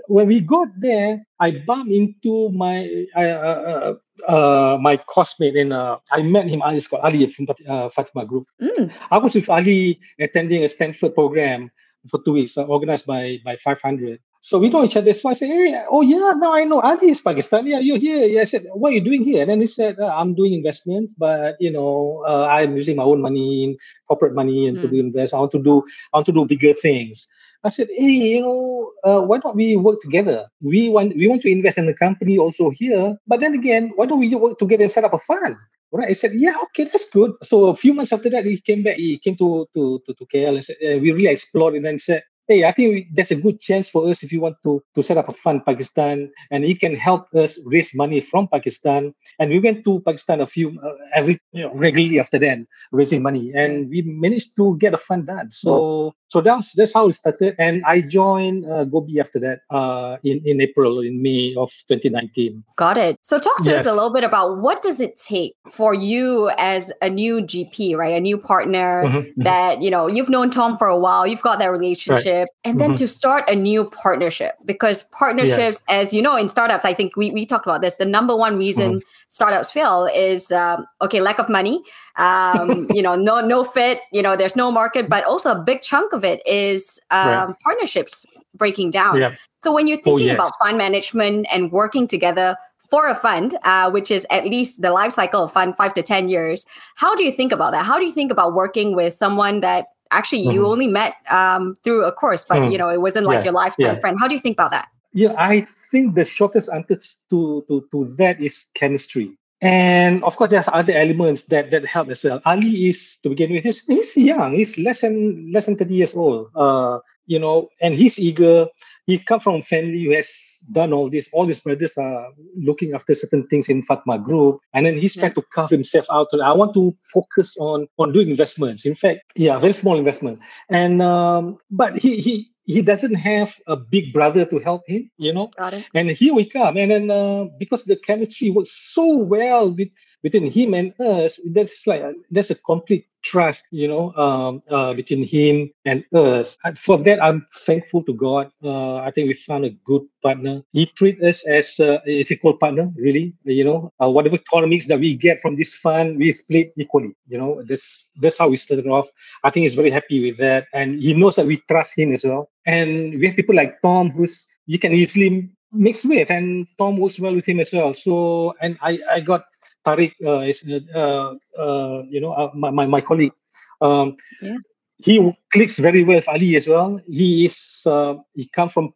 [0.07, 3.95] when we got there, I bumped into my uh, uh,
[4.29, 6.63] uh, my classmate and uh, I met him.
[6.63, 8.47] Ali called Ali from uh, Fatima Group.
[8.63, 8.93] Mm.
[9.11, 11.71] I was with Ali attending a Stanford program
[12.11, 14.21] for two weeks, uh, organized by by 500.
[14.45, 15.15] So we know each other.
[15.15, 17.71] So I said, hey, oh yeah, now I know Ali is Pakistani.
[17.71, 18.27] Yeah, you're here.
[18.27, 19.41] Yeah, I said, what are you doing here?
[19.41, 23.05] And then he said, uh, I'm doing investment, but you know, uh, I'm using my
[23.05, 23.75] own money,
[24.07, 24.83] corporate money, and mm.
[24.83, 25.33] to do invest.
[25.33, 27.27] I want to do, I want to do bigger things.
[27.65, 30.47] I said, hey, you know, uh, why don't we work together?
[30.61, 34.05] We want we want to invest in the company also here, but then again, why
[34.05, 35.57] don't we work together and set up a fund?
[35.91, 36.11] Right?
[36.11, 37.33] I said, yeah, okay, that's good.
[37.45, 38.97] So a few months after that, he came back.
[38.97, 41.99] He came to to to, to KL and said, uh, we really explored and then
[41.99, 45.03] said, hey, I think there's a good chance for us if you want to, to
[45.03, 49.15] set up a fund Pakistan, and he can help us raise money from Pakistan.
[49.39, 53.23] And we went to Pakistan a few uh, every you know, regularly after then, raising
[53.23, 55.51] money, and we managed to get a fund done.
[55.51, 57.55] So So that's that's how it started.
[57.61, 62.65] And I joined uh, Gobi after that uh, in in April in May of 2019.
[62.75, 63.21] Got it.
[63.23, 63.83] So talk to yes.
[63.83, 67.97] us a little bit about what does it take for you as a new GP,
[67.97, 68.17] right?
[68.17, 69.43] A new partner mm-hmm, mm-hmm.
[69.43, 72.49] that you know you've known Tom for a while, you've got that relationship, right.
[72.65, 73.07] and then mm-hmm.
[73.07, 75.83] to start a new partnership because partnerships, yes.
[75.89, 77.95] as you know, in startups, I think we we talked about this.
[77.95, 79.09] The number one reason mm-hmm.
[79.29, 81.81] startups fail is um, okay, lack of money.
[82.17, 84.01] Um, you know, no no fit.
[84.11, 87.61] You know, there's no market, but also a big chunk of it is um, right.
[87.61, 89.21] partnerships breaking down.
[89.21, 89.35] Yeah.
[89.59, 90.35] So when you're oh, thinking oh, yes.
[90.35, 92.57] about fund management and working together
[92.91, 96.03] for a fund, uh, which is at least the life cycle of fund five to
[96.03, 97.85] ten years, how do you think about that?
[97.85, 100.53] How do you think about working with someone that actually mm-hmm.
[100.53, 102.73] you only met um, through a course, but mm.
[102.73, 103.45] you know it wasn't like yeah.
[103.45, 104.01] your lifetime yeah.
[104.01, 104.19] friend?
[104.19, 104.89] How do you think about that?
[105.13, 109.33] Yeah, I think the shortest answer to to to that is chemistry.
[109.61, 112.41] And of course, there's other elements that that help as well.
[112.45, 114.55] Ali is to begin with, he's, he's young.
[114.55, 116.51] He's less than less than 30 years old.
[116.55, 118.67] Uh, you know, and he's eager.
[119.07, 120.29] He comes from a family who has
[120.73, 121.29] done all this.
[121.33, 125.23] All his brothers are looking after certain things in Fatima Group, and then he's yeah.
[125.23, 126.29] trying to carve himself out.
[126.43, 128.85] I want to focus on on doing investments.
[128.85, 130.41] In fact, yeah, very small investment.
[130.71, 135.33] And um, but he he he doesn't have a big brother to help him, you
[135.33, 135.51] know.
[135.59, 135.85] Got it.
[135.95, 139.89] And here we come, and then uh, because the chemistry works so well with
[140.23, 145.27] between him and us, that's like that's a complete trust, you know, um, uh, between
[145.27, 146.57] him and us.
[146.65, 148.51] And for that, I'm thankful to God.
[148.63, 150.63] Uh, I think we found a good partner.
[150.73, 153.35] He treats us as uh, a equal partner, really.
[153.45, 157.15] You know, uh, whatever economics that we get from this fund, we split equally.
[157.29, 159.07] You know, that's that's how we started off.
[159.43, 162.25] I think he's very happy with that, and he knows that we trust him as
[162.25, 162.49] well.
[162.67, 167.19] And we have people like Tom, who's you can easily mix with, and Tom works
[167.19, 167.93] well with him as well.
[167.95, 169.45] So, and I I got
[169.87, 170.63] Tariq uh, is
[170.95, 173.33] uh, uh, you know uh, my, my, my colleague.
[173.81, 174.57] Um, yeah.
[174.99, 177.01] He clicks very well with Ali as well.
[177.07, 178.95] He is uh, he comes from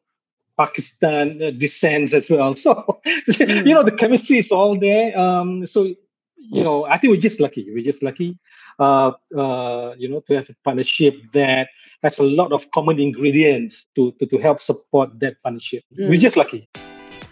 [0.57, 2.55] Pakistan uh, descent as well.
[2.63, 3.67] So mm.
[3.67, 5.19] you know the chemistry is all there.
[5.19, 7.67] Um, so you know I think we're just lucky.
[7.69, 8.39] We're just lucky.
[8.79, 11.69] Uh, uh, you know, to have a partnership that
[12.05, 15.83] has a lot of common ingredients to, to, to help support that partnership.
[15.99, 16.11] Mm.
[16.11, 16.69] We're just lucky.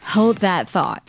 [0.03, 1.09] Hold that thought.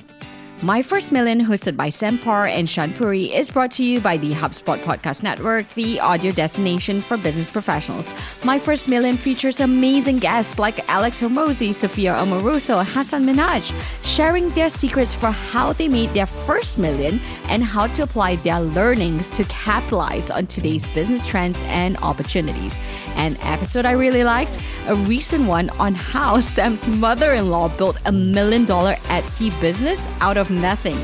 [0.64, 4.18] My First Million, hosted by Sam Parr and Shaan Puri, is brought to you by
[4.18, 8.12] the HubSpot Podcast Network, the audio destination for business professionals.
[8.44, 13.72] My First Million features amazing guests like Alex Hormozi, Sophia Amoruso, Hasan Minhaj,
[14.04, 18.60] sharing their secrets for how they made their first million and how to apply their
[18.60, 22.74] learnings to capitalize on today's business trends and opportunities.
[23.16, 28.00] An episode I really liked, a recent one on how Sam's mother in law built
[28.06, 30.98] a million dollar Etsy business out of nothing.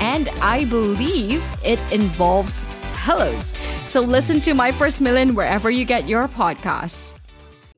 [0.00, 2.62] And I believe it involves
[2.94, 3.54] pillows.
[3.86, 7.07] So listen to My First Million wherever you get your podcasts.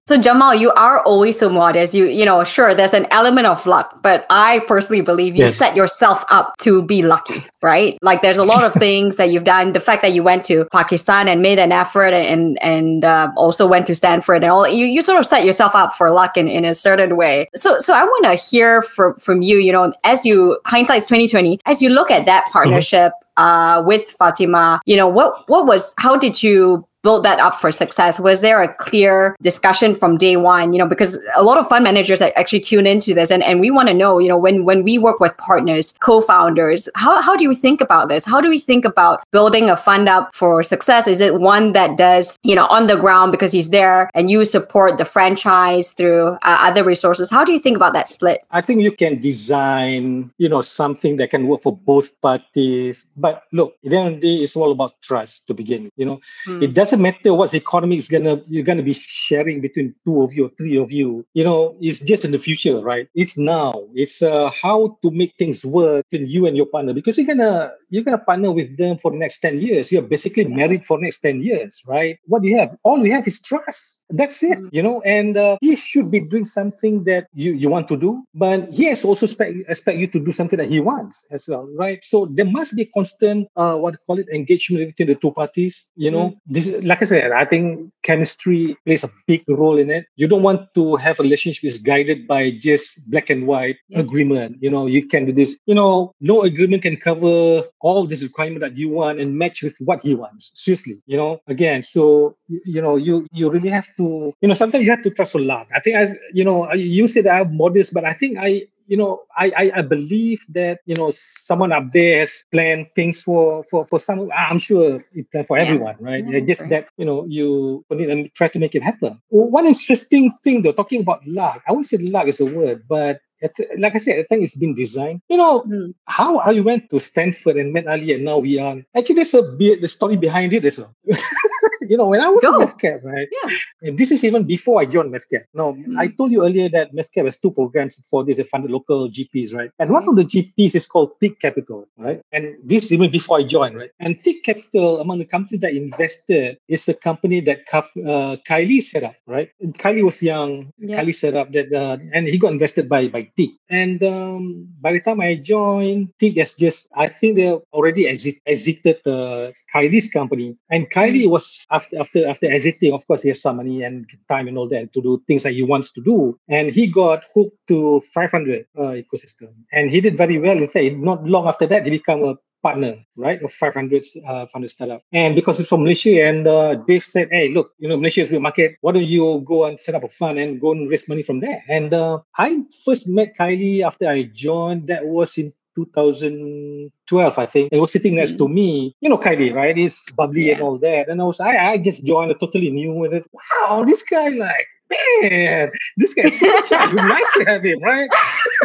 [0.07, 1.95] So Jamal, you are always so modest.
[1.95, 5.57] You you know, sure, there's an element of luck, but I personally believe you yes.
[5.57, 7.97] set yourself up to be lucky, right?
[8.03, 9.73] Like there's a lot of things that you've done.
[9.73, 13.69] The fact that you went to Pakistan and made an effort, and and uh, also
[13.69, 16.49] went to Stanford and all, you you sort of set yourself up for luck in,
[16.49, 17.49] in a certain way.
[17.55, 19.59] So so I want to hear from from you.
[19.59, 22.53] You know, as you hindsight's twenty twenty, as you look at that mm-hmm.
[22.53, 23.13] partnership.
[23.13, 23.27] Mm-hmm.
[23.37, 25.49] Uh, with Fatima, you know what?
[25.49, 25.95] What was?
[25.97, 28.21] How did you build that up for success?
[28.21, 30.73] Was there a clear discussion from day one?
[30.73, 33.71] You know, because a lot of fund managers actually tune into this and, and we
[33.71, 37.49] want to know, you know, when when we work with partners, co-founders, how, how do
[37.49, 38.25] we think about this?
[38.25, 41.07] How do we think about building a fund up for success?
[41.07, 44.45] Is it one that does, you know, on the ground because he's there and you
[44.45, 47.31] support the franchise through uh, other resources?
[47.31, 48.41] How do you think about that split?
[48.51, 53.05] I think you can design, you know, something that can work for both parties.
[53.17, 55.85] But look, at the end of the day, it's all about trust to begin.
[55.85, 56.63] With, you know, hmm.
[56.63, 60.33] it does doesn't matter what economy is gonna you're gonna be sharing between two of
[60.33, 61.25] you or three of you.
[61.35, 63.09] You know, it's just in the future, right?
[63.15, 63.85] It's now.
[63.95, 67.73] It's uh, how to make things work between you and your partner because you're gonna
[67.91, 69.93] you're gonna partner with them for the next ten years.
[69.93, 72.19] You're basically married for the next ten years, right?
[72.27, 72.77] What do you have?
[72.83, 74.01] All you have is trust.
[74.11, 74.69] That's it, mm.
[74.73, 75.01] you know.
[75.03, 78.87] And uh, he should be doing something that you you want to do, but he
[78.87, 82.03] has also expect expect you to do something that he wants as well, right?
[82.03, 85.79] So there must be constant uh, what call it engagement between the two parties.
[85.95, 86.39] You know, mm.
[86.47, 90.07] this like I said, I think chemistry plays a big role in it.
[90.17, 94.01] You don't want to have a relationship is guided by just black and white yeah.
[94.01, 94.57] agreement.
[94.61, 95.59] You know, you can do this.
[95.67, 99.75] You know, no agreement can cover all this requirement that you want and match with
[99.81, 100.51] what he wants.
[100.55, 104.85] Seriously, you know, again, so you know, you you really have to, you know, sometimes
[104.85, 105.67] you have to trust a lot.
[105.75, 109.23] I think as you know, you said I'm modest, but I think I you know,
[109.39, 111.13] I, I, I believe that, you know,
[111.49, 115.57] someone up there has planned things for, for, for some, I'm sure it planned for
[115.59, 115.65] Yeah.
[115.67, 116.25] everyone, right?
[116.27, 116.71] Yeah, just right.
[116.71, 119.21] that, you know, you to try to make it happen.
[119.29, 123.21] One interesting thing though, talking about luck, I won't say luck is a word, but
[123.43, 125.23] at, like I said, I think it's been designed.
[125.29, 125.95] You know, Mm.
[126.07, 128.77] how I went to Stanford and met Ali and now we are.
[128.97, 130.93] Actually, there's a the story behind it as well.
[131.83, 132.61] you know, when I was Go.
[132.61, 133.29] in MAVCAP, right?
[133.45, 133.57] Yeah.
[133.83, 135.45] And this is even before I joined MAVCAP.
[135.55, 136.17] No, I Mm.
[136.17, 139.71] told you earlier that MAVCAP has two programs for this, they funded local GPs, right?
[139.79, 142.21] And one of the GPs is called Tick Capital, right?
[142.33, 143.91] And this is even before I joined, right?
[144.01, 149.05] And Tick Capital, among the companies that invested, is a company that uh, Khailee set
[149.05, 149.49] up, right?
[149.61, 150.73] And Khailee was young.
[150.79, 151.01] Yeah.
[151.01, 153.51] Khailee set up that, uh, and he got invested by by Tick.
[153.71, 158.37] And um, by the time I joined, Tick has just, I think they already exit,
[158.47, 160.57] exited uh, Khailee's company.
[160.71, 164.49] And Khailee was after after after exiting, of course, he has some money and time
[164.49, 166.39] and all that to do things that he wants to do.
[166.49, 170.57] And he got hooked to 500 uh, ecosystem, and he did very well.
[170.57, 174.71] In fact, not long after that, he became a partner, right, of 500 uh, funded
[174.71, 175.03] startup.
[175.13, 178.29] And because it's from Malaysia, and uh, Dave said, "Hey, look, you know, Malaysia is
[178.29, 178.77] a big market.
[178.81, 181.41] Why don't you go and set up a fund and go and raise money from
[181.41, 184.87] there?" And uh, I first met Khailee after I joined.
[184.89, 187.73] That was in 2012, I think.
[187.73, 188.55] He was sitting next to mm-hmm.
[188.55, 188.97] me.
[189.01, 189.77] You know, Khailee, right?
[189.77, 191.09] He's bubbly and all that.
[191.09, 193.25] And I was, I, I just joined, totally new with it.
[193.33, 196.95] Wow, this guy, like, man, this guy's so charged.
[196.95, 198.09] nice to have him, right?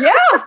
[0.01, 0.13] Yeah.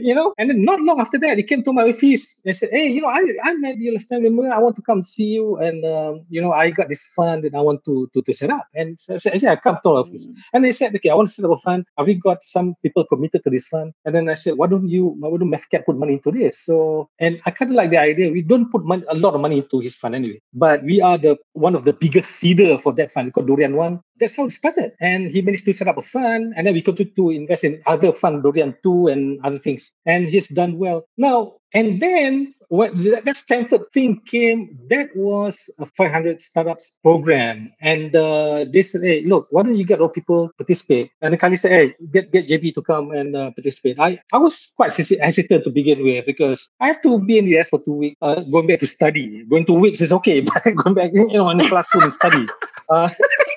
[0.00, 2.68] You know, and then not long after that, he came to my office and said,
[2.70, 4.22] "Hey, you know, I I met you last time.
[4.22, 7.42] Remember, I want to come see you, and um, you know, I got this fund
[7.42, 9.56] that I want to to, to set up." And so I said, I said, "I
[9.56, 10.34] come to our office." Mm.
[10.52, 11.84] And they said, "Okay, I want to set up a fund.
[11.98, 14.88] Have we got some people committed to this fund?" And then I said, "Why don't
[14.88, 17.98] you, why don't MAVCAP put money into this?" So, and I kind of like the
[17.98, 18.30] idea.
[18.30, 21.18] We don't put money, a lot of money into his fund anyway, but we are
[21.18, 23.98] the one of the biggest seeder for that fund called Durian One.
[24.18, 24.92] That's how it started.
[25.00, 27.82] And he managed to set up a fund, and then we continued to invest in
[27.86, 29.90] other fund, Durian Two, and other things.
[30.06, 31.04] And he's done well.
[31.16, 37.70] Now, and then when that Stanford thing came, that was a 500 startups program.
[37.82, 41.10] And uh, they said, hey, look, why don't you get all people participate?
[41.20, 44.00] And Khailee said, hey, get, get JB to come and uh, participate.
[44.00, 47.58] I, I was quite hesitant to begin with because I have to be in the
[47.58, 49.44] US for two weeks, uh, going back to study.
[49.50, 52.46] Going two weeks is okay, but going back, you know, in the classroom and study.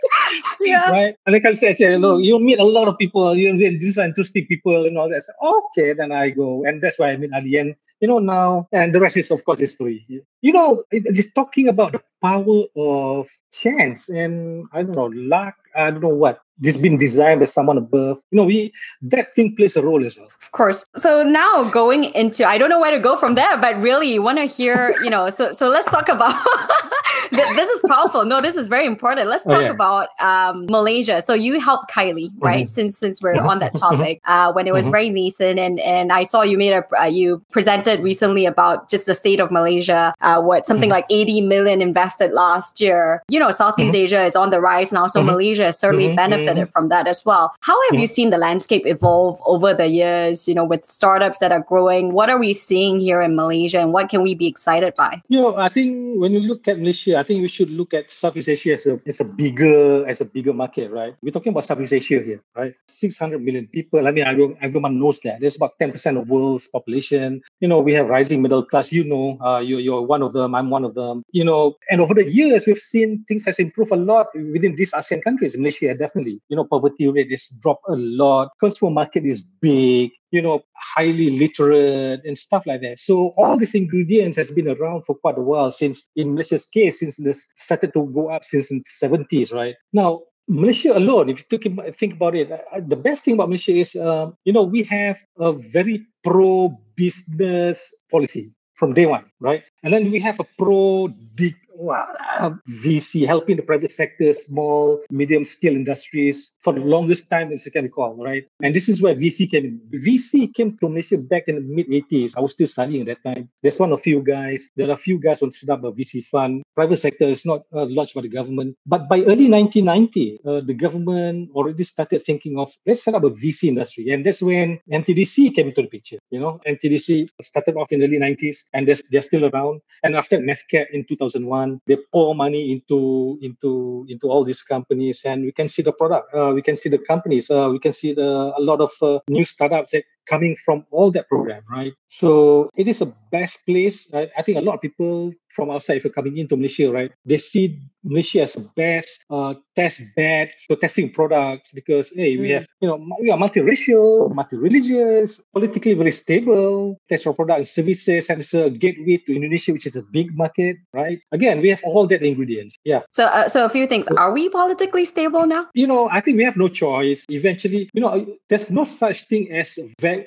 [0.66, 0.90] Yeah.
[0.90, 1.16] right?
[1.26, 2.24] And the Khailee said, said, look, mm-hmm.
[2.24, 5.24] you meet a lot of people, you know, these are interesting people and all that.
[5.42, 6.66] Okay, then I go.
[6.66, 9.44] And that's why I meet the end, you know now and the rest is of
[9.46, 10.06] course history
[10.42, 15.56] you know it- it's talking about the power of chance and i don't know luck
[15.76, 19.56] i don't know what this been designed by someone above you know we that thing
[19.56, 20.86] plays a role as well Of course.
[20.96, 24.22] So now going into, I don't know where to go from there, but really you
[24.22, 26.36] want to hear, you know, so so let's talk about.
[27.30, 28.26] Th- this is powerful.
[28.26, 29.30] No, this is very important.
[29.30, 29.72] Let's Oh, talk yeah.
[29.72, 31.22] about um, Malaysia.
[31.22, 32.70] So you helped Khailee, right?
[32.70, 33.48] Since since we're Mhm.
[33.50, 34.92] on that topic, uh, when it was Mhm.
[34.92, 39.06] very nascent, and and I saw you made a uh, you presented recently about just
[39.06, 40.14] the state of Malaysia.
[40.22, 43.22] Uh, what something like eighty million invested last year.
[43.30, 44.04] You know, Southeast Mm-hmm.
[44.10, 45.22] Asia is on the rise now, so.
[45.26, 47.54] Malaysia has certainly benefited from that as well.
[47.62, 50.48] How have you seen the landscape evolve over the years?
[50.48, 53.92] You know, with startups that are growing, what are we seeing here in Malaysia, and
[53.94, 55.22] what can we be excited by?
[55.30, 58.12] You know, I think when you look at Malaysia, I think we should look at
[58.12, 61.16] Southeast Asia as a as a bigger as a bigger market, right?
[61.22, 62.74] We're talking about Southeast Asia here, right?
[62.88, 64.08] Six hundred million people.
[64.08, 64.26] I mean,
[64.62, 65.40] everyone, knows that.
[65.40, 67.42] There's about ten percent of world's population.
[67.60, 68.92] You know, we have rising middle class.
[68.92, 70.56] You know, uh, you you're one of them.
[70.56, 71.24] I'm one of them.
[71.32, 74.92] You know, and over the years, we've seen things has improved a lot within these
[74.92, 75.56] ASEAN countries.
[75.58, 76.42] Malaysia definitely.
[76.50, 78.50] You know, poverty rate has dropped a lot.
[78.60, 80.64] Consumer market is big you know,
[80.96, 83.00] highly literate and stuff like that.
[83.00, 87.00] So all these ingredients has been around for quite a while since in Malaysia's case,
[87.00, 89.76] since this started to go up since in the 70s, right?
[89.94, 91.58] Now, Malaysia alone, if you
[92.00, 95.18] think about, it, uh, the best thing about Malaysia is, um, you know, we have
[95.40, 97.80] a very pro-business
[98.12, 99.64] policy from day one, right?
[99.86, 102.08] And then we have a pro de- well,
[102.40, 102.52] uh,
[102.84, 107.72] VC helping the private sector, small, medium scale industries for the longest time as you
[107.72, 108.46] can recall, right?
[108.64, 110.00] And this is where VC came in.
[110.00, 112.34] VC came to Malaysia back in the mid 80s.
[112.36, 113.50] I was still studying at that time.
[113.62, 114.64] There's one of few guys.
[114.76, 116.64] There are a few guys who set up a VC fund.
[116.76, 118.76] Private sector is not uh, launched by the government.
[118.86, 123.30] But by early 1990, uh, the government already started thinking of let's set up a
[123.30, 124.10] VC industry.
[124.12, 126.18] And that's when MTDC came into the picture.
[126.30, 129.75] You know, MTDC started off in the early 90s and they're, they're still around.
[130.04, 135.44] And after MAVCAP in 2001, they pour money into into into all these companies, and
[135.44, 136.34] we can see the product.
[136.34, 137.50] Uh, we can see the companies.
[137.50, 141.12] Uh, we can see the a lot of uh, new startups that coming from all
[141.12, 141.94] that program, right?
[142.10, 144.08] So it is a best place.
[144.14, 147.12] I, I think a lot of people from outside, if you're coming into Malaysia, right,
[147.26, 152.50] they see Malaysia as the best uh, test bed for testing products because hey, we
[152.50, 152.54] Mm.
[152.60, 156.98] have you know we are multiracial, multi-religious, politically very stable.
[157.10, 160.76] Test our products, services, and it's a gateway to Indonesia, which is a big market,
[160.94, 161.20] right?
[161.32, 162.76] Again, we have all that ingredients.
[162.84, 163.02] Yeah.
[163.14, 164.08] So, uh, so a few things.
[164.18, 165.68] Are we politically stable now?
[165.74, 167.24] you know, I think we have no choice.
[167.30, 169.72] Eventually, you know, there's no such thing as,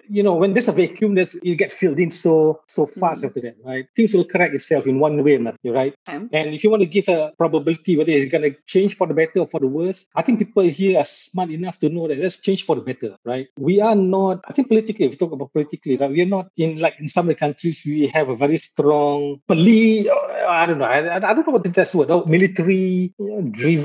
[0.09, 3.27] you know, when there's a vacuum, there's you get filled in so so fast Mhm.
[3.29, 3.87] after that, right?
[3.97, 5.95] Things will correct itself in one way or another, right?
[6.09, 6.27] Okay.
[6.39, 9.15] And if you want to give a probability whether it's going to change for the
[9.15, 12.19] better or for the worse, I think people here are smart enough to know that
[12.19, 13.47] let's change for the better, right?
[13.59, 16.47] We are not, I think politically, if you talk about politically, right, we are not
[16.57, 20.79] in like in some of the countries, we have a very strong, poli, I don't
[20.79, 23.43] know, I, I don't know what the best word, oh, military you know,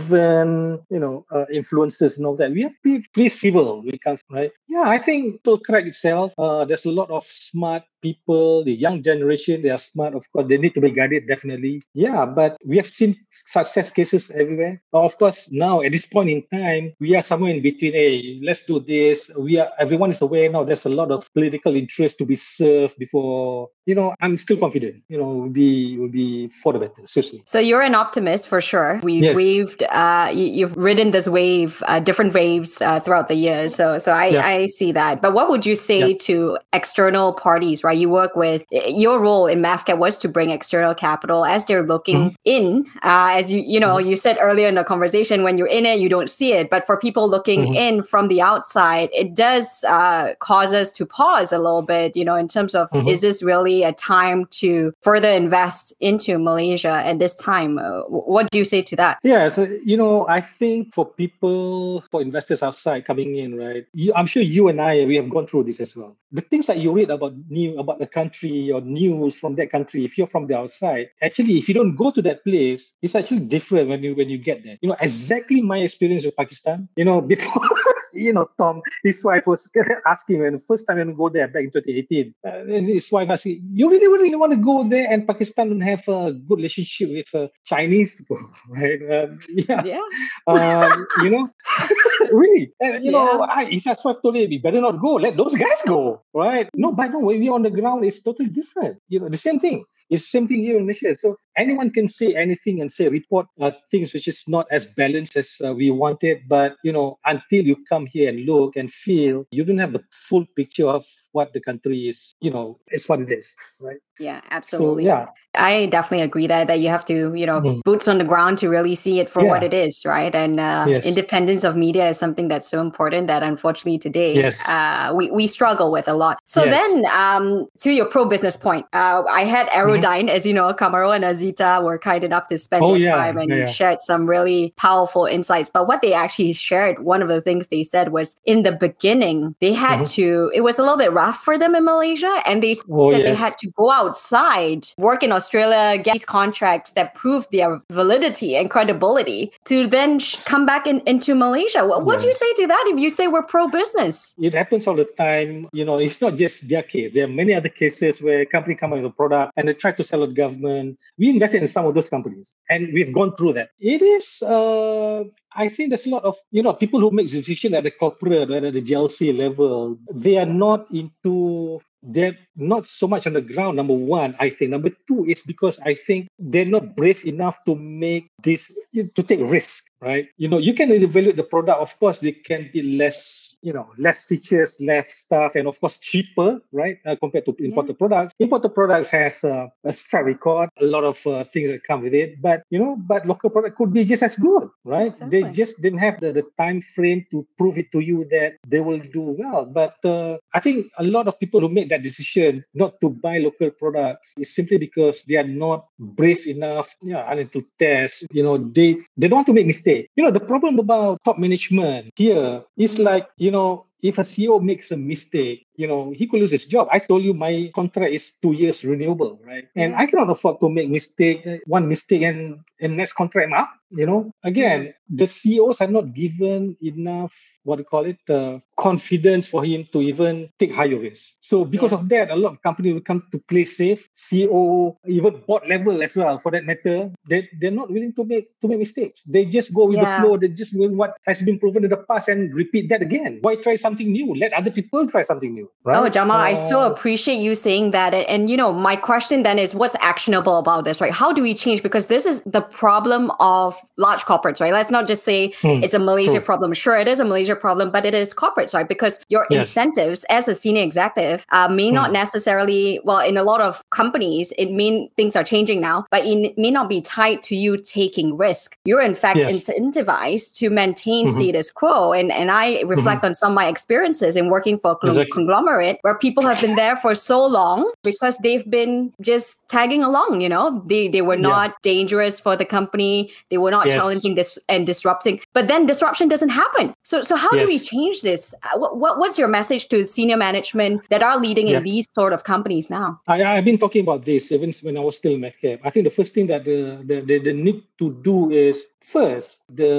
[0.08, 2.51] driven, you know, uh, influences and all that.
[2.51, 4.51] We are pretty, pretty civil when it comes, right?
[4.68, 6.33] Yeah, I think will correct itself.
[6.37, 10.14] Uh, there's a lot of smart people, the young generation, they are smart.
[10.14, 11.82] Of course, they need to be guided, definitely.
[11.93, 13.16] Yeah, but we have seen
[13.56, 14.82] success cases everywhere.
[14.93, 17.93] Of course, now at this point in time, we are somewhere in between.
[17.93, 19.32] Hey, let's do this.
[19.39, 20.64] We are everyone is aware now.
[20.64, 23.70] There's a lot of political interest to be served before.
[23.86, 25.04] You know, I'm still confident.
[25.08, 27.01] You know, will be will be for the better.
[27.06, 27.43] Seriously.
[27.47, 28.99] So you're an optimist for sure.
[29.04, 29.36] We've Yes.
[29.36, 33.76] waved, uh, you, you've ridden this wave, uh, different waves uh, throughout the years.
[33.76, 34.45] So, so I, Yeah.
[34.45, 35.22] I see that.
[35.22, 36.18] But what would you say Yeah.
[36.28, 37.92] to external parties, right?
[37.93, 42.13] You work with your role in MAVCAP was to bring external capital as they're looking
[42.13, 42.35] Mm-hmm.
[42.45, 42.85] in.
[43.03, 45.99] Uh, as you, you know, you said earlier in the conversation, when you're in it,
[45.99, 46.69] you don't see it.
[46.69, 47.75] But for people looking Mhm.
[47.75, 52.15] in from the outside, it does uh, cause us to pause a little bit.
[52.15, 53.09] You know, in terms of Mhm.
[53.09, 57.77] is this really a time to further invest into Malaysia at this time?
[57.77, 59.17] Uh, what do you say to that?
[59.23, 63.85] Yeah, so you know, I think for people, for investors outside coming in, right?
[63.93, 66.15] You, I'm sure you and I, we have gone through this as well.
[66.31, 70.05] The things that you read about new about the country or news from that country,
[70.05, 73.41] if you're from the outside, actually, if you don't go to that place, it's actually
[73.41, 74.77] different when you when you get there.
[74.81, 76.89] You know, exactly my experience with Pakistan.
[76.95, 77.69] You know, before.
[78.14, 79.70] You know, Tom, his wife was
[80.07, 82.34] asking when the first time when go there back in 2018.
[82.45, 85.82] Uh, and his wife asking, "You really, really want to go there?" And Pakistan don't
[85.82, 88.39] have a good relationship with uh, Chinese people,
[88.70, 89.01] right?
[89.11, 90.01] Um, yeah, Yeah.
[90.47, 91.49] um, you know,
[92.32, 92.72] really.
[92.80, 93.45] And you know, Yeah.
[93.49, 95.16] I, his wife told him, "We better not go.
[95.16, 96.70] Let those guys go." Right?
[96.76, 98.97] No, but no, when we're on the ground, it's totally different.
[99.09, 99.84] You know, the same thing.
[100.14, 101.16] It's same thing here in Malaysia.
[101.18, 105.36] So anyone can say anything and say report uh, things which is not as balanced
[105.38, 106.43] as uh, we wanted.
[106.47, 110.03] But you know, until you come here and look and feel, you don't have the
[110.30, 112.36] full picture of what the country is.
[112.41, 113.47] You know, is what it is,
[113.80, 114.01] right?
[114.20, 115.05] Yeah, So absolutely.
[115.05, 117.82] yeah, I definitely agree that that you have to, you know, Mm.
[117.84, 120.34] boots on the ground to really see it for what it is, right?
[120.34, 121.05] And uh, Yes.
[121.05, 124.61] independence of media is something that's so important that unfortunately today Yes.
[124.68, 126.38] uh, we, we struggle with a lot.
[126.47, 126.72] So Yes.
[126.78, 131.14] then um, to your pro business point, uh, I had Aerodyne, as you know, Kamarul
[131.16, 132.91] and Azita were kind enough to spend Mm-hmm.
[132.91, 133.66] Oh, their yeah, time and yeah, yeah.
[133.66, 135.70] shared some really powerful insights.
[135.70, 139.55] But what they actually shared, one of the things they said was in the beginning,
[139.59, 140.11] they had Mhm.
[140.18, 143.22] to, it was a little bit rough for them in Malaysia, and they Oh, that
[143.24, 148.56] they had to go outside, work in Australia, get these contracts that prove their validity
[148.56, 151.86] and credibility to then sh- come back in, into Malaysia.
[151.86, 154.34] What, what do you say to that if you say we're pro business?
[154.38, 155.68] it happens all the time.
[155.74, 157.12] You know, it's not just their case.
[157.14, 159.74] There are many other cases where a company come out with a product and they
[159.74, 160.97] try to sell it to government.
[161.18, 163.70] We invested in some of those companies and we've gone through that.
[163.80, 165.24] It is, uh,
[165.56, 168.51] I think there's a lot of, you know, people who make decisions at the corporate
[168.51, 173.41] or at the GLC level, they are not into they're not so much on the
[173.41, 174.72] ground number one i think.
[174.72, 179.39] Number two is because i think they're not brave enough to make this to take
[179.41, 180.28] risk right?
[180.38, 183.88] You know you can evaluate the product of course they can be less you know
[183.97, 188.34] less features less stuff and of course cheaper right uh, compared to imported products.
[188.39, 192.14] Imported products has uh, a track record a lot of uh, things that come with
[192.14, 195.14] it but you know but local product could be just as good right?
[195.30, 198.80] They just didn't have the, the time frame to prove it to you that they
[198.80, 199.66] will do well.
[199.66, 203.38] But uh, i think a lot of people who make that decision not to buy
[203.38, 208.26] local products is simply because they are not brave enough yeah I mean, to test
[208.32, 210.09] you know they they don't want to make mistake.
[210.16, 214.62] You know the problem about top management here is like you know if a CEO
[214.62, 216.89] makes a mistake, you know, he could lose his job.
[216.91, 219.70] I told you my contract is two years renewable, right?
[219.76, 219.95] And.
[219.95, 223.72] I cannot afford to make mistake, uh, one mistake and, and next contract I'm up,
[223.95, 224.31] you know.
[224.43, 227.31] Again, the CEOs are not given enough,
[227.63, 231.35] what do you call it, uh, confidence for him to even take higher risks.
[231.41, 231.99] So because Yeah.
[231.99, 234.01] of that, a lot of companies will come to play safe.
[234.15, 238.47] CEO, even board level as well, for that matter, they, they're not willing to make
[238.61, 239.21] to make mistakes.
[239.27, 240.17] They just go with Yeah.
[240.17, 240.37] the flow.
[240.37, 243.39] They just doing what has been proven in the past and repeat that again.
[243.41, 244.33] Why try something new?
[244.35, 245.69] Let other people try something new.
[245.85, 245.97] Right?
[245.97, 248.13] Oh, Jamal, I so Uh, appreciate you saying that.
[248.13, 251.11] And, and, you know, my question then is what's actionable about this, right?
[251.11, 251.83] How do we change?
[251.83, 254.73] Because this is the problem of large corporates, right?
[254.73, 256.41] Let's not just say Mm, it's a Malaysia true.
[256.41, 256.73] problem.
[256.73, 258.88] Sure, it is a Malaysia problem, but it is corporates, right?
[258.88, 259.67] Because your Yes.
[259.67, 262.13] incentives as a senior executive uh, may not Mm.
[262.13, 266.57] necessarily, well, in a lot of companies, it mean things are changing now, but it
[266.57, 268.75] may not be tied to you taking risk.
[268.86, 269.51] You're in fact Yes.
[269.53, 271.36] incentivized to maintain Mhm.
[271.36, 272.13] status quo.
[272.13, 275.31] And and I reflect on some of my experiences in working for a Exactly.
[275.31, 280.41] conglomerate where people have been there for so long because they've been just tagging along,
[280.41, 280.81] you know.
[280.88, 281.49] They they were Yeah.
[281.53, 283.29] not dangerous for the company.
[283.49, 283.95] They were not Yes.
[283.97, 285.36] challenging this and disrupting.
[285.57, 286.86] But then disruption doesn't happen.
[287.11, 288.41] So so how do we change this?
[288.65, 291.78] Uh, What, what what's your message to senior management that are leading Yeah.
[291.78, 293.07] in these sort of companies now?
[293.34, 295.78] I, I've been talking about this even when I was still in MAVCAP.
[295.88, 298.36] I think the first thing that the, the, the, the need to do
[298.67, 298.76] is
[299.15, 299.47] first
[299.80, 299.91] the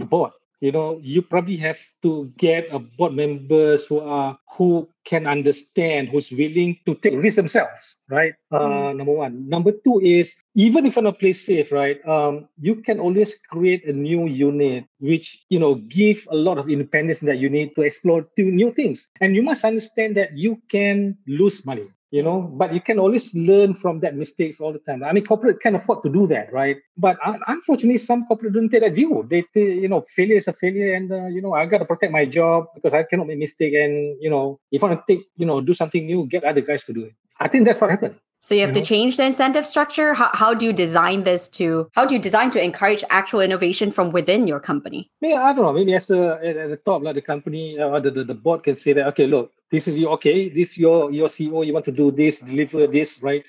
[0.00, 0.32] the board.
[0.60, 6.08] You know, you probably have to get a board members who are who can understand,
[6.08, 8.34] who's willing to take risks themselves, right?
[8.50, 9.48] Uh, number one.
[9.48, 12.04] Number two is even if you want to play safe, right?
[12.06, 16.68] Um, you can always create a new unit which you know give a lot of
[16.68, 19.06] independence that you need to explore new things.
[19.20, 23.34] And you must understand that you can lose money you know but you can always
[23.34, 26.52] learn from that mistakes all the time i mean corporate can afford to do that
[26.52, 30.48] right but unfortunately some corporate don't take that view they, they you know failure is
[30.48, 33.26] a failure and uh, you know i got to protect my job because i cannot
[33.26, 36.26] make mistake and you know if i want to take you know do something new
[36.26, 38.74] get other guys to do it i think that's what happened So you have You
[38.74, 38.84] to know?
[38.84, 40.14] change the incentive structure.
[40.14, 43.90] How, how do you design this to how do you design to encourage actual innovation
[43.90, 45.10] from within your company?
[45.20, 45.72] Maybe I don't know.
[45.72, 48.62] Maybe as a at, the top, like the company uh, or the, the, the board
[48.62, 51.64] can say that okay, look, this is your okay, this your your CEO.
[51.66, 53.44] You want to do this, deliver this, right?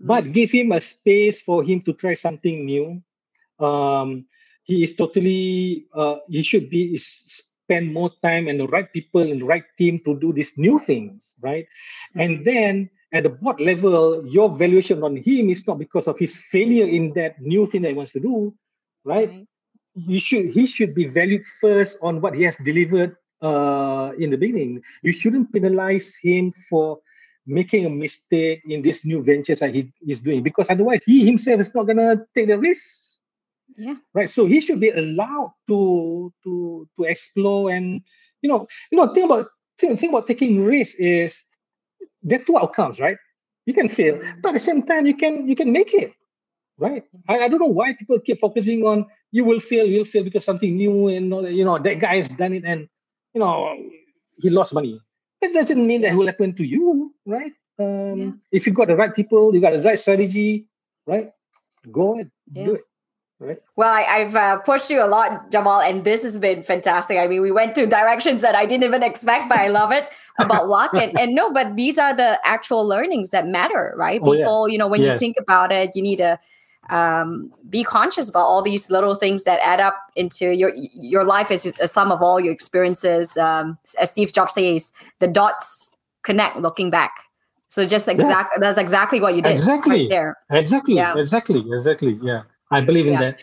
[0.00, 3.02] But give him a space for him to try something new.
[3.58, 4.26] Um,
[4.64, 5.86] he is totally.
[5.94, 9.98] Uh, he should be spend more time and the right people and the right team
[10.04, 11.66] to do these new things, right?
[12.14, 16.36] And then at the board level, your valuation on him is not because of his
[16.52, 18.54] failure in that new thing that he wants to do,
[19.04, 19.46] right?
[19.94, 24.36] you should he should be valued first on what he has delivered uh, in the
[24.36, 24.82] beginning.
[25.02, 27.00] You shouldn't penalize him for
[27.46, 31.60] making a mistake in these new ventures that he is doing because otherwise he himself
[31.60, 32.82] is not gonna take the risk.
[33.76, 33.96] Yeah.
[34.14, 34.30] Right.
[34.30, 38.00] So he should be allowed to to to explore and
[38.40, 41.36] you know you know think about think, think about taking risk is
[42.22, 43.18] there are two outcomes, right?
[43.66, 46.12] You can fail, but at the same time you can you can make it
[46.78, 47.04] right?
[47.28, 50.44] I, I don't know why people keep focusing on you will fail, you'll fail because
[50.44, 52.88] something new and all that, you know that guy has done it and
[53.34, 53.76] you know
[54.38, 55.00] he lost money.
[55.40, 57.52] It doesn't mean that it will happen to you, right?
[57.78, 58.30] Um, Yeah.
[58.52, 60.66] If you got the right people, you got the right strategy,
[61.06, 61.30] right?
[61.90, 62.64] Go ahead, Yeah.
[62.66, 62.82] do it.
[63.40, 63.58] Right?
[63.76, 67.18] Well, I, I've uh, pushed you a lot, Jamal, and this has been fantastic.
[67.18, 70.08] I mean, we went to directions that I didn't even expect, but I love it
[70.38, 70.94] about luck.
[70.94, 74.20] And, and no, but these are the actual learnings that matter, right?
[74.22, 74.44] Oh, yeah.
[74.44, 76.38] People, you know, when you think about it, you need to
[76.90, 81.50] um, be conscious about all these little things that add up into your your life
[81.50, 83.36] is a sum of all your experiences.
[83.36, 87.12] Um, as Steve Jobs says, the dots connect looking back.
[87.68, 90.00] So just exact that's exactly what you did Exactly.
[90.02, 90.36] right there.
[90.50, 90.94] Exactly.
[90.94, 91.16] Yeah.
[91.18, 91.64] Exactly.
[91.72, 92.18] Exactly.
[92.22, 92.42] Yeah.
[92.70, 93.20] I believe in Yeah.
[93.20, 93.42] that.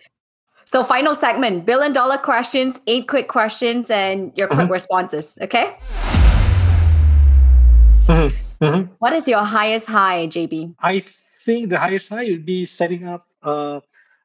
[0.66, 4.72] So final segment, billion dollar questions, eight quick questions, and your quick Mhm.
[4.72, 5.38] responses.
[5.42, 5.76] Okay.
[8.08, 8.89] Mhm, mhm.
[9.00, 10.74] What is your highest high, JB?
[10.82, 11.04] I
[11.46, 13.80] think the highest high would be setting up uh,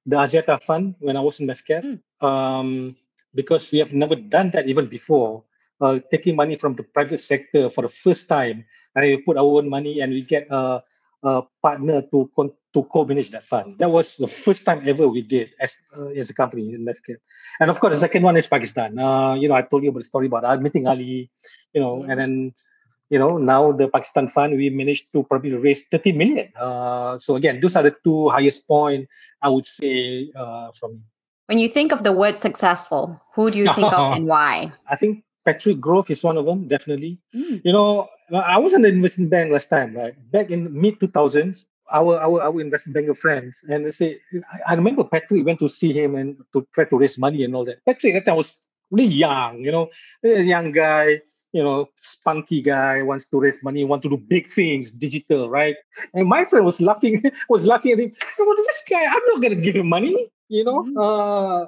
[0.07, 1.83] the Axiata Fund when I was in MAVCAP,
[2.23, 2.27] Mm.
[2.27, 2.97] um,
[3.35, 5.45] because we have never done that even before.
[5.81, 8.65] Uh, taking money from the private sector for the first time,
[8.95, 10.81] and we put our own money and we get a,
[11.23, 13.77] a partner to con- to co-manage that fund.
[13.79, 17.21] That was the first time ever we did as uh, as a company in MAVCAP.
[17.61, 18.99] And of course, the second one is Pakistan.
[18.99, 21.29] Uh, you know, I told you about the story about meeting Ali,
[21.75, 22.11] you know, Yeah.
[22.11, 22.33] and then
[23.11, 26.49] you know now the pakistan fund we managed to probably raise 30 million.
[26.59, 29.09] Uh, so again those are the two highest point
[29.43, 31.03] i would say uh, from
[31.47, 34.73] When you think of the word successful, who do you think of and why?
[34.91, 37.19] i think patrick grove is one of them definitely.
[37.35, 37.63] Mm.
[37.65, 40.15] you know i was in the investment bank last time right?
[40.33, 44.19] Back in mid 2000s our, our our investment banker friends and they say
[44.53, 47.55] I, I remember patrick went to see him and to try to raise money and
[47.55, 47.85] all that.
[47.87, 48.51] Patrick that time was
[48.91, 49.87] really young you know
[50.25, 51.23] a young guy
[51.57, 55.77] you know, spunky guy wants to raise money, want to do big things, digital, right?
[56.15, 58.13] And my friend was laughing, was laughing at him.
[58.39, 59.05] What is this guy?
[59.05, 60.17] I'm not gonna give him money.
[60.49, 60.95] You know, Mhm.
[61.07, 61.67] uh,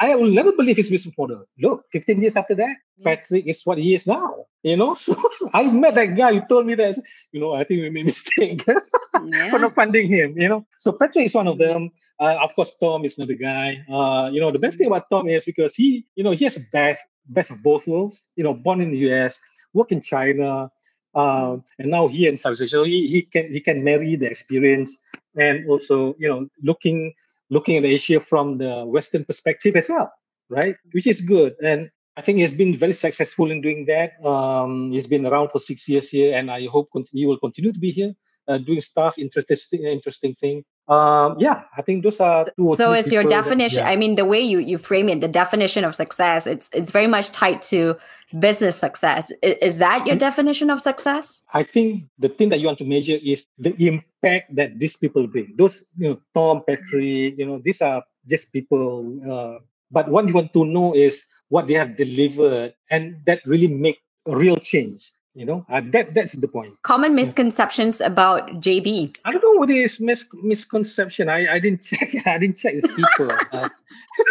[0.00, 1.44] I, I will never believe his business model.
[1.60, 3.04] Look, 15 years after that, Yeah.
[3.16, 4.46] Patrick is what he is now.
[4.62, 5.14] You know, so
[5.52, 6.32] I met that guy.
[6.34, 6.96] He told me that.
[7.32, 8.64] You know, I think we made a mistake
[9.50, 10.38] for not funding him.
[10.38, 11.90] You know, so Patrick is one of them.
[12.20, 13.78] Uh, of course, Tom is another guy.
[13.90, 16.56] Uh, you know, the best thing about Tom is because he, you know, he has
[16.56, 18.22] a best, best of both worlds.
[18.36, 19.34] You know, born in the US,
[19.74, 20.70] work in China,
[21.14, 22.84] um, and now here in Southeast Asia.
[22.84, 24.96] He, he can he can marry the experience
[25.36, 27.14] and also, you know, looking
[27.50, 30.12] looking at Asia from the Western perspective as well,
[30.48, 30.76] right?
[30.92, 31.54] Which is good.
[31.62, 34.22] And I think he's been very successful in doing that.
[34.26, 37.78] Um, he's been around for six years here, and I hope he will continue to
[37.78, 38.12] be here,
[38.48, 40.64] uh, doing stuff, interesting, interesting thing.
[40.88, 42.74] Um, yeah, I think those are two.
[42.76, 43.84] So, is your definition?
[43.84, 43.92] That, yeah.
[43.92, 47.06] I mean, the way you you frame it, the definition of success, it's it's very
[47.06, 47.94] much tied to
[48.38, 49.30] business success.
[49.42, 51.42] Is, is that your definition of success?
[51.52, 55.26] I think the thing that you want to measure is the impact that these people
[55.26, 55.52] bring.
[55.58, 59.04] Those, you know, Tom, Petri, you know, these are just people.
[59.20, 59.60] Uh,
[59.90, 63.98] but what you want to know is what they have delivered, and that really make
[64.26, 65.04] a real change
[65.38, 66.74] you know uh, that that's the point.
[66.82, 71.28] Common misconceptions about jb i don't know what is mis- misconception.
[71.28, 72.10] I i didn't check.
[72.26, 73.68] I didn't check with people uh,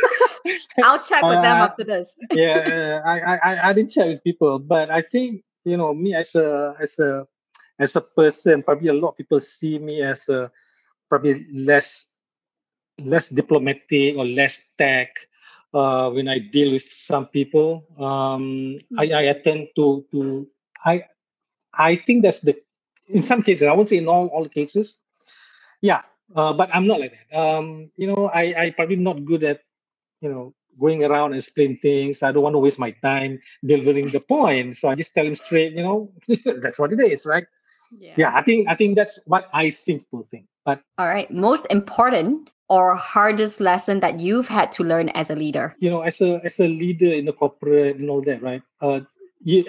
[0.84, 2.12] i'll check with uh, them after this.
[2.32, 3.16] yeah I,
[3.48, 7.00] I i didn't check with people but i think you know me as a as
[7.00, 7.26] a
[7.80, 10.52] as a person probably a lot of people see me as a
[11.10, 11.88] probably less
[13.00, 15.10] less diplomatic or less tech
[15.74, 17.86] uh, when I deal with some people.
[18.00, 20.48] Um, I, I tend to to
[20.86, 21.04] I
[21.74, 22.56] I think that's the
[23.08, 24.96] in some cases I won't say in all all cases.
[25.82, 26.02] Yeah,
[26.36, 27.38] uh, but I'm not like that.
[27.38, 29.62] Um, you know, I I probably not good at
[30.22, 32.22] you know going around and explain things.
[32.22, 35.36] I don't want to waste my time delivering the point, so I just tell him
[35.36, 35.74] straight.
[35.74, 36.12] You know,
[36.62, 37.46] that's what it is, right?
[37.92, 38.14] Yeah.
[38.18, 40.48] yeah, I think I think that's what I think people think.
[40.66, 45.36] But all right, most important or hardest lesson that you've had to learn as a
[45.36, 45.76] leader?
[45.80, 48.62] You know, as a as a leader in the corporate and all that, right?
[48.82, 49.17] Uh, you,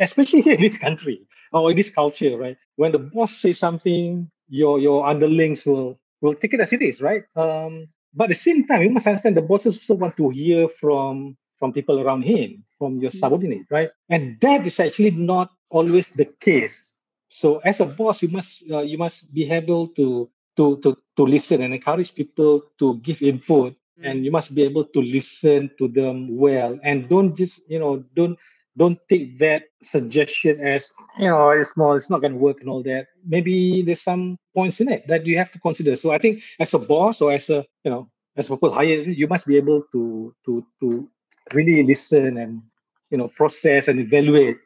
[0.01, 2.57] especially here in this country or in this culture, right?
[2.77, 7.01] When the boss says something, your your underlings will will take it as it is,
[7.01, 7.25] right?
[7.37, 10.69] Um, but at the same time, you must understand the bosses also want to hear
[10.81, 13.19] from from people around him, from your mm.
[13.19, 13.91] subordinate, right?
[14.09, 16.97] And that is actually not always the case.
[17.29, 21.23] So as a boss, you must uh, you must be able to to to to
[21.23, 24.11] listen and encourage people to give input, mm.
[24.11, 28.03] and you must be able to listen to them well, and don't just you know
[28.16, 28.39] don't
[28.79, 32.68] don't take that suggestion as you know it's small it's not going to work and
[32.70, 33.09] all that.
[33.26, 35.97] Maybe there's some points in it that you have to consider.
[35.97, 39.03] So i think as a boss or as a you know as a people higher
[39.20, 41.09] you must be able to to to
[41.53, 42.62] really listen and
[43.11, 44.59] you know process and evaluate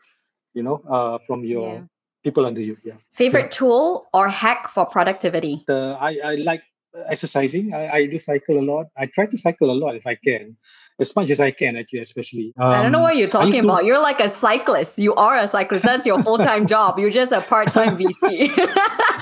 [0.54, 1.82] you know uh, from your yeah.
[2.24, 2.76] people under you.
[2.84, 2.94] Yeah.
[3.12, 3.58] Favorite yeah.
[3.58, 5.64] tool or hack for productivity?
[5.68, 6.62] Uh, i i like
[7.08, 10.14] exercising I, I do cycle a lot i try to cycle a lot if i
[10.14, 10.56] can
[11.00, 12.52] as much as I can, actually, especially.
[12.58, 13.80] Um, I don't know what you're um, talking about.
[13.80, 13.86] To...
[13.86, 14.98] You're like a cyclist.
[14.98, 15.84] You are a cyclist.
[15.84, 16.98] That's your full time job.
[16.98, 18.52] You're just a part time VC.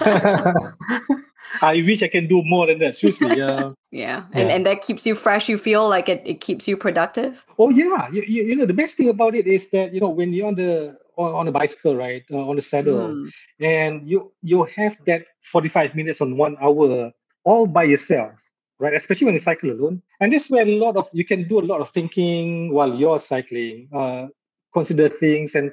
[1.63, 2.97] I wish I can do more than that.
[2.97, 3.41] Seriously.
[3.41, 4.25] Uh, yeah.
[4.33, 4.55] And, yeah.
[4.55, 5.49] and that keeps you fresh.
[5.49, 7.45] You feel like it, it keeps you productive?
[7.59, 8.09] Oh, yeah.
[8.13, 10.47] You, you, you know, the best thing about it is that, you know, when you're
[10.47, 13.31] on the on, on a bicycle, right, uh, on the saddle, mm.
[13.61, 17.13] and you you have that 45 minutes on one hour
[17.45, 18.33] all by yourself
[18.81, 18.95] right?
[18.95, 20.03] Especially when you cycle alone.
[20.21, 23.21] And this where a lot of you can do a lot of thinking while you're
[23.21, 24.27] cycling, uh,
[24.73, 25.71] consider things, and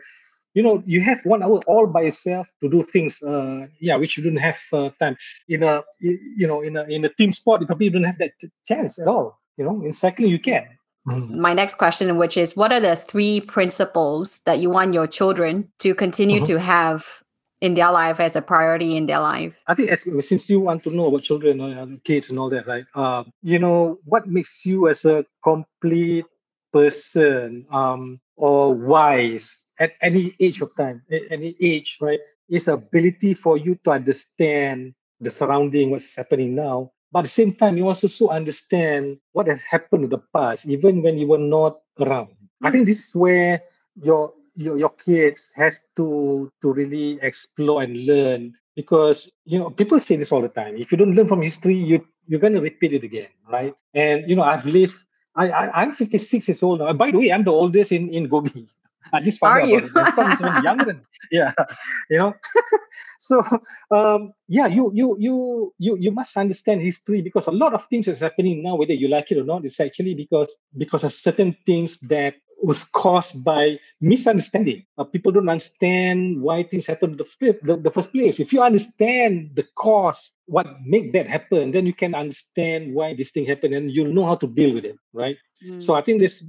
[0.53, 3.21] you know you have one hour all by yourself to do things.
[3.23, 7.03] Uh, yeah, which you don't have uh, time in a you know in a in
[7.05, 7.61] a team sport.
[7.61, 8.33] You probably don't have that
[8.65, 9.39] chance at all.
[9.57, 10.67] You know, in cycling you can.
[11.07, 11.39] Mm-hmm.
[11.39, 15.71] My next question, which is, what are the three principles that you want your children
[15.79, 16.53] to continue mm-hmm.
[16.53, 17.23] to have
[17.61, 19.61] in their life as a priority in their life?
[19.67, 22.67] I think as, since you want to know about children and kids and all that,
[22.67, 22.85] right?
[22.93, 26.25] Uh, you know, what makes you as a complete
[26.71, 32.19] person um, or wise at any age of time, at any age, right?
[32.49, 36.91] Is ability for you to understand the surrounding, what's happening now.
[37.11, 40.65] But at the same time, you also so understand what has happened in the past,
[40.65, 42.27] even when you were not around.
[42.27, 42.67] Mm-hmm.
[42.67, 43.61] I think this is where
[44.01, 49.99] your your, your kids has to to really explore and learn because you know people
[49.99, 52.61] say this all the time if you don't learn from history you you're going to
[52.61, 54.93] repeat it again right and you know i've lived
[55.35, 58.27] I, I i'm 56 years old now by the way i'm the oldest in in
[58.27, 58.67] gobi
[59.13, 59.77] I just found Are out you?
[59.77, 60.63] about it.
[60.63, 61.01] younger than
[61.31, 61.53] yeah,
[62.09, 62.33] you know.
[63.19, 63.41] so
[63.91, 68.07] um, yeah, you you you you you must understand history because a lot of things
[68.07, 69.65] is happening now, whether you like it or not.
[69.65, 74.85] It's actually because because of certain things that was caused by misunderstanding.
[74.97, 78.39] Uh, people don't understand why things happen in the, the, the, first place.
[78.39, 83.29] If you understand the cause, what make that happen, then you can understand why this
[83.31, 85.37] thing happened and you'll know how to deal with it, right?
[85.65, 85.83] Mm.
[85.83, 86.43] So I think this,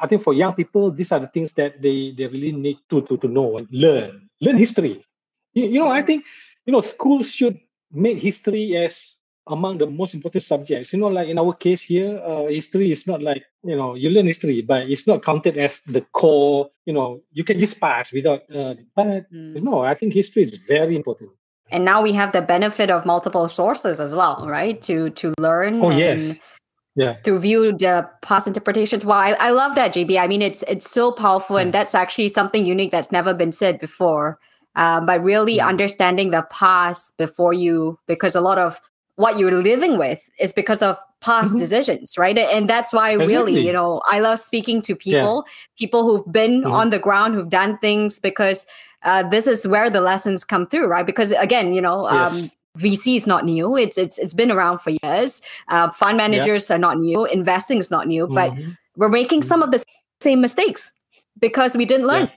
[0.00, 3.02] I think for young people, these are the things that they, they really need to,
[3.02, 4.28] to, to know and learn.
[4.40, 5.04] Learn history.
[5.52, 6.24] You, you know, I think,
[6.64, 7.58] you know, schools should
[7.92, 8.96] make history as
[9.48, 10.92] among the most important subjects.
[10.92, 14.10] You know, like in our case here, uh, history is not like, you know, you
[14.10, 18.12] learn history, but it's not counted as the core, you know, you can just pass
[18.12, 19.62] without, uh, but mm.
[19.62, 21.30] no, I think history is very important.
[21.70, 24.80] And now we have the benefit of multiple sources as well, right?
[24.82, 26.40] To to learn oh, and, yes.
[26.94, 27.14] yeah.
[27.24, 29.04] to view the past interpretations.
[29.04, 30.16] Wow, I, I love that, JB.
[30.20, 33.80] I mean, it's it's so powerful, and that's actually something unique that's never been said
[33.80, 34.38] before.
[34.76, 35.66] Um, but really Mm.
[35.66, 38.78] understanding the past before you, because a lot of
[39.16, 41.58] what you're living with is because of past Mhm.
[41.58, 42.36] decisions, right?
[42.38, 45.46] And that's why, really, you know, I love speaking to people,
[45.78, 46.72] people who've been Mhm.
[46.72, 48.66] on the ground, who've done things, because
[49.04, 51.06] uh, this is where the lessons come through, right?
[51.06, 53.76] Because again, you know, um, VC is not new.
[53.76, 55.40] It's it's it's been around for years.
[55.68, 57.24] Uh, fund managers are not new.
[57.24, 58.76] Investing is not new, but Mhm.
[58.96, 59.82] we're making some of the
[60.20, 60.92] same mistakes
[61.40, 62.24] because we didn't learn.
[62.26, 62.32] Yeah.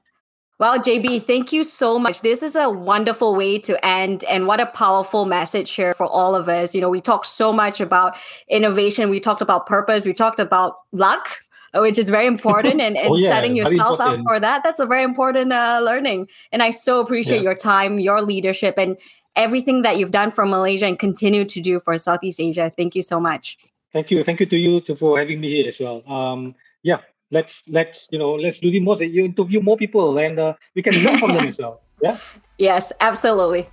[0.60, 2.20] Well, JB, thank you so much.
[2.20, 6.36] This is a wonderful way to end, and what a powerful message here for all
[6.36, 6.76] of us.
[6.76, 8.18] You know, we talked so much about
[8.50, 11.30] innovation, we talked about purpose, we talked about luck,
[11.76, 14.62] which is very important, and, and Oh, yeah, setting yourself up for that.
[14.66, 16.28] That's a very important uh, learning.
[16.52, 17.44] And I so appreciate Yeah.
[17.44, 18.98] your time, your leadership, and
[19.38, 22.70] everything that you've done for Malaysia and continue to do for Southeast Asia.
[22.76, 23.56] Thank you so much.
[23.94, 24.26] Thank you.
[24.26, 26.04] Thank you to you to, for having me here as well.
[26.12, 26.54] Um,
[26.84, 26.98] yeah,
[27.32, 29.02] let's let's you know let's do the most.
[29.02, 31.82] You interview more people, and uh, we can learn from them as well.
[32.02, 32.18] Yeah.
[32.58, 33.68] Yes, absolutely.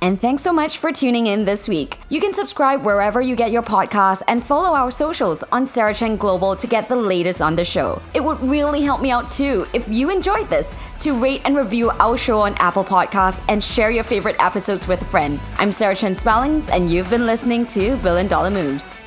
[0.00, 1.98] And thanks so much for tuning in this week.
[2.08, 6.16] You can subscribe wherever you get your podcasts and follow our socials on Sarah Chen
[6.16, 8.00] Global to get the latest on the show.
[8.14, 11.90] It would really help me out too if you enjoyed this to rate and review
[11.90, 15.40] our show on Apple Podcasts and share your favorite episodes with a friend.
[15.56, 18.97] I'm Sarah Chen Spellings, and you've been listening to Billion Dollar Moves.